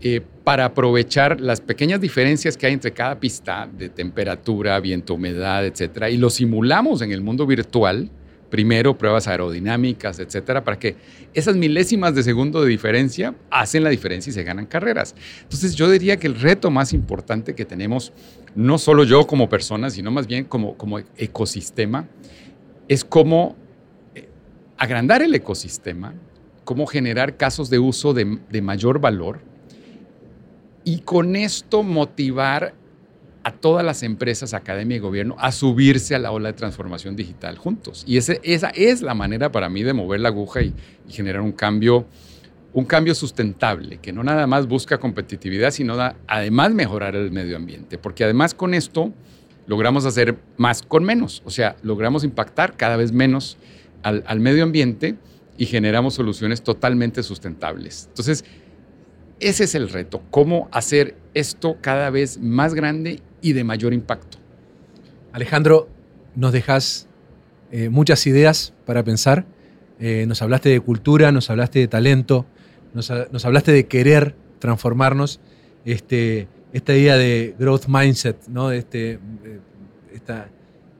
eh, 0.00 0.20
para 0.44 0.64
aprovechar 0.64 1.40
las 1.40 1.60
pequeñas 1.60 2.00
diferencias 2.00 2.56
que 2.56 2.66
hay 2.66 2.72
entre 2.72 2.92
cada 2.92 3.18
pista 3.18 3.68
de 3.72 3.88
temperatura, 3.88 4.78
viento, 4.80 5.14
humedad, 5.14 5.66
etcétera, 5.66 6.08
y 6.08 6.16
lo 6.16 6.30
simulamos 6.30 7.02
en 7.02 7.12
el 7.12 7.20
mundo 7.20 7.46
virtual. 7.46 8.10
Primero 8.50 8.96
pruebas 8.96 9.28
aerodinámicas, 9.28 10.18
etcétera, 10.18 10.64
para 10.64 10.78
que 10.78 10.96
esas 11.34 11.56
milésimas 11.56 12.14
de 12.14 12.22
segundo 12.22 12.62
de 12.62 12.68
diferencia 12.68 13.34
hacen 13.50 13.84
la 13.84 13.90
diferencia 13.90 14.30
y 14.30 14.32
se 14.32 14.42
ganan 14.42 14.66
carreras. 14.66 15.14
Entonces, 15.42 15.74
yo 15.74 15.90
diría 15.90 16.18
que 16.18 16.26
el 16.26 16.40
reto 16.40 16.70
más 16.70 16.92
importante 16.92 17.54
que 17.54 17.64
tenemos, 17.64 18.12
no 18.54 18.78
solo 18.78 19.04
yo 19.04 19.26
como 19.26 19.48
persona, 19.48 19.90
sino 19.90 20.10
más 20.10 20.26
bien 20.26 20.44
como, 20.44 20.76
como 20.76 21.00
ecosistema, 21.16 22.08
es 22.88 23.04
cómo 23.04 23.56
eh, 24.14 24.28
agrandar 24.78 25.20
el 25.22 25.34
ecosistema, 25.34 26.14
cómo 26.64 26.86
generar 26.86 27.36
casos 27.36 27.68
de 27.68 27.78
uso 27.78 28.14
de, 28.14 28.38
de 28.48 28.62
mayor 28.62 28.98
valor 28.98 29.40
y 30.84 31.00
con 31.00 31.36
esto 31.36 31.82
motivar 31.82 32.72
a 33.44 33.52
todas 33.52 33.84
las 33.84 34.02
empresas, 34.02 34.54
academia 34.54 34.96
y 34.96 35.00
gobierno 35.00 35.36
a 35.38 35.52
subirse 35.52 36.14
a 36.14 36.18
la 36.18 36.32
ola 36.32 36.50
de 36.50 36.54
transformación 36.54 37.16
digital 37.16 37.56
juntos. 37.56 38.04
Y 38.06 38.16
esa 38.16 38.34
es 38.74 39.02
la 39.02 39.14
manera 39.14 39.52
para 39.52 39.68
mí 39.68 39.82
de 39.82 39.92
mover 39.92 40.20
la 40.20 40.28
aguja 40.28 40.62
y, 40.62 40.74
generar 41.08 41.40
un 41.40 41.52
cambio, 41.52 42.06
un 42.72 42.84
cambio 42.84 43.14
sustentable, 43.14 43.98
que 43.98 44.12
no 44.12 44.22
nada 44.22 44.46
más 44.46 44.66
busca 44.66 44.98
competitividad, 44.98 45.70
sino 45.70 45.96
además 46.26 46.72
mejorar 46.72 47.16
el 47.16 47.30
medio 47.30 47.56
ambiente. 47.56 47.96
Porque 47.96 48.24
además 48.24 48.54
con 48.54 48.74
esto 48.74 49.12
logramos 49.66 50.04
hacer 50.04 50.36
más 50.56 50.82
con 50.82 51.04
menos. 51.04 51.42
O 51.44 51.50
sea, 51.50 51.76
logramos 51.82 52.24
impactar 52.24 52.76
cada 52.76 52.96
vez 52.96 53.12
menos 53.12 53.56
al, 54.02 54.24
al 54.26 54.40
medio 54.40 54.64
ambiente 54.64 55.16
y 55.56 55.66
generamos 55.66 56.14
soluciones 56.14 56.62
totalmente 56.62 57.22
sustentables. 57.22 58.06
Entonces, 58.08 58.44
ese 59.40 59.64
es 59.64 59.74
el 59.74 59.88
reto, 59.88 60.22
cómo 60.30 60.68
hacer 60.72 61.16
esto 61.34 61.76
cada 61.80 62.10
vez 62.10 62.38
más 62.38 62.74
grande 62.74 63.22
y 63.40 63.52
de 63.52 63.64
mayor 63.64 63.92
impacto. 63.92 64.38
Alejandro, 65.32 65.88
nos 66.34 66.52
dejas 66.52 67.08
eh, 67.70 67.88
muchas 67.88 68.26
ideas 68.26 68.72
para 68.86 69.04
pensar. 69.04 69.46
Eh, 70.00 70.24
nos 70.26 70.42
hablaste 70.42 70.68
de 70.68 70.80
cultura, 70.80 71.32
nos 71.32 71.50
hablaste 71.50 71.78
de 71.78 71.88
talento, 71.88 72.46
nos, 72.94 73.10
hablaste 73.44 73.72
de 73.72 73.86
querer 73.86 74.34
transformarnos. 74.58 75.40
Este, 75.84 76.48
esta 76.72 76.94
idea 76.94 77.16
de 77.16 77.54
growth 77.58 77.86
mindset, 77.86 78.46
¿no? 78.48 78.72
este, 78.72 79.12
eh, 79.12 79.20
esta 80.12 80.48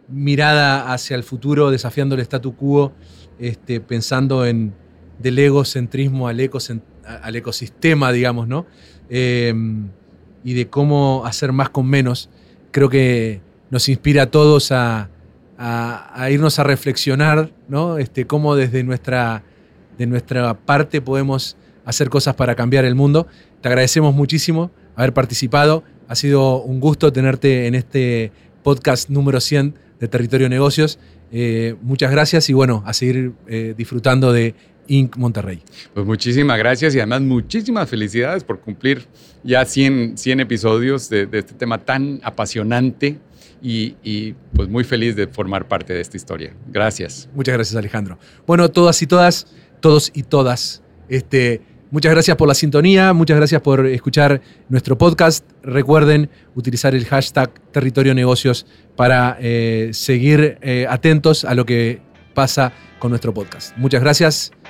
mirada 0.08 0.92
hacia 0.92 1.16
el 1.16 1.24
futuro, 1.24 1.70
desafiando 1.70 2.14
el 2.14 2.20
statu 2.22 2.54
quo, 2.54 2.92
este, 3.38 3.80
pensando 3.80 4.46
en 4.46 4.74
del 5.18 5.38
egocentrismo 5.38 6.28
al 6.28 6.38
ecocentrismo 6.40 6.97
al 7.22 7.36
ecosistema, 7.36 8.12
digamos, 8.12 8.48
¿no? 8.48 8.66
Em, 9.08 9.88
y 10.44 10.54
de 10.54 10.68
cómo 10.68 11.24
hacer 11.24 11.52
más 11.52 11.70
con 11.70 11.86
menos, 11.86 12.28
creo 12.70 12.88
que 12.88 13.40
nos 13.70 13.88
inspira 13.88 14.24
a 14.24 14.26
todos 14.30 14.72
a, 14.72 15.10
irnos 16.30 16.58
a 16.58 16.64
reflexionar, 16.64 17.50
¿no? 17.68 17.98
Este, 17.98 18.26
cómo 18.26 18.54
desde 18.54 18.84
nuestra, 18.84 19.42
de 19.98 20.06
nuestra 20.06 20.54
parte 20.54 21.00
podemos 21.00 21.56
hacer 21.84 22.10
cosas 22.10 22.36
para 22.36 22.54
cambiar 22.54 22.84
el 22.84 22.94
mundo. 22.94 23.26
Te 23.60 23.68
agradecemos 23.68 24.14
muchísimo 24.14 24.70
haber 24.94 25.12
participado. 25.12 25.82
Ha 26.06 26.14
sido 26.14 26.62
un 26.62 26.78
gusto 26.78 27.12
tenerte 27.12 27.66
en 27.66 27.74
este 27.74 28.30
podcast 28.62 29.10
número 29.10 29.40
100 29.40 29.74
de 29.98 30.08
Territorio 30.08 30.48
Negocios. 30.48 30.98
Eh, 31.32 31.74
muchas 31.82 32.10
gracias 32.10 32.48
y 32.48 32.52
bueno, 32.52 32.82
a 32.86 32.92
seguir 32.92 33.32
eh, 33.48 33.74
disfrutando 33.76 34.32
de 34.32 34.54
Inc. 34.88 35.16
Monterrey. 35.16 35.62
Pues 35.94 36.04
muchísimas 36.04 36.58
gracias 36.58 36.94
y 36.94 36.98
además 36.98 37.22
muchísimas 37.22 37.88
felicidades 37.88 38.42
por 38.44 38.60
cumplir 38.60 39.06
ya 39.44 39.64
100, 39.64 40.18
100 40.18 40.40
episodios 40.40 41.08
de, 41.08 41.28
este 41.32 41.54
tema 41.54 41.78
tan 41.78 42.20
apasionante 42.22 43.18
y, 43.60 44.34
pues 44.54 44.68
muy 44.68 44.84
feliz 44.84 45.16
de 45.16 45.26
formar 45.26 45.66
parte 45.68 45.92
de 45.92 46.00
esta 46.00 46.16
historia. 46.16 46.54
Gracias. 46.68 47.28
Muchas 47.34 47.54
gracias 47.54 47.76
Alejandro. 47.76 48.18
Bueno, 48.46 48.68
todas 48.70 49.00
y 49.02 49.06
todas, 49.06 49.46
todos 49.80 50.10
y 50.14 50.22
todas, 50.22 50.82
este, 51.08 51.62
muchas 51.90 52.12
gracias 52.12 52.36
por 52.36 52.48
la 52.48 52.54
sintonía, 52.54 53.12
muchas 53.12 53.36
gracias 53.36 53.60
por 53.60 53.86
escuchar 53.86 54.40
nuestro 54.68 54.96
podcast. 54.96 55.44
Recuerden 55.62 56.30
utilizar 56.54 56.94
el 56.94 57.04
hashtag 57.04 57.50
Territorio 57.72 58.14
Negocios 58.14 58.66
para 58.96 59.36
eh, 59.40 59.90
seguir 59.92 60.58
eh, 60.62 60.86
atentos 60.88 61.44
a 61.44 61.54
lo 61.54 61.66
que 61.66 62.00
pasa 62.34 62.72
con 62.98 63.10
nuestro 63.10 63.34
podcast. 63.34 63.76
Muchas 63.76 64.00
gracias 64.00 64.52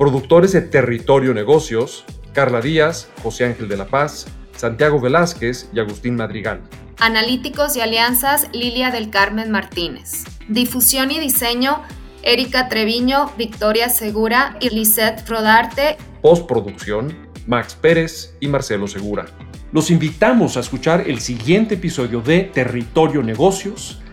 Productores 0.00 0.52
de 0.52 0.62
Territorio 0.62 1.34
Negocios, 1.34 2.06
Carla 2.32 2.62
Díaz, 2.62 3.10
José 3.22 3.44
Ángel 3.44 3.68
de 3.68 3.76
la 3.76 3.86
Paz, 3.86 4.28
Santiago 4.56 4.98
Velázquez 4.98 5.68
y 5.74 5.78
Agustín 5.78 6.16
Madrigal. 6.16 6.62
Analíticos 6.98 7.76
y 7.76 7.82
alianzas, 7.82 8.48
Lilia 8.54 8.90
del 8.90 9.10
Carmen 9.10 9.50
Martínez. 9.50 10.24
Difusión 10.48 11.10
y 11.10 11.20
diseño, 11.20 11.82
Erika 12.22 12.70
Treviño, 12.70 13.30
Victoria 13.36 13.90
Segura 13.90 14.56
y 14.58 14.70
Lisette 14.70 15.28
Rodarte. 15.28 15.98
Postproducción, 16.22 17.14
Max 17.46 17.76
Pérez 17.78 18.34
y 18.40 18.48
Marcelo 18.48 18.88
Segura. 18.88 19.26
Los 19.70 19.90
invitamos 19.90 20.56
a 20.56 20.60
escuchar 20.60 21.10
el 21.10 21.20
siguiente 21.20 21.74
episodio 21.74 22.22
de 22.22 22.44
Territorio 22.44 23.22
Negocios 23.22 23.99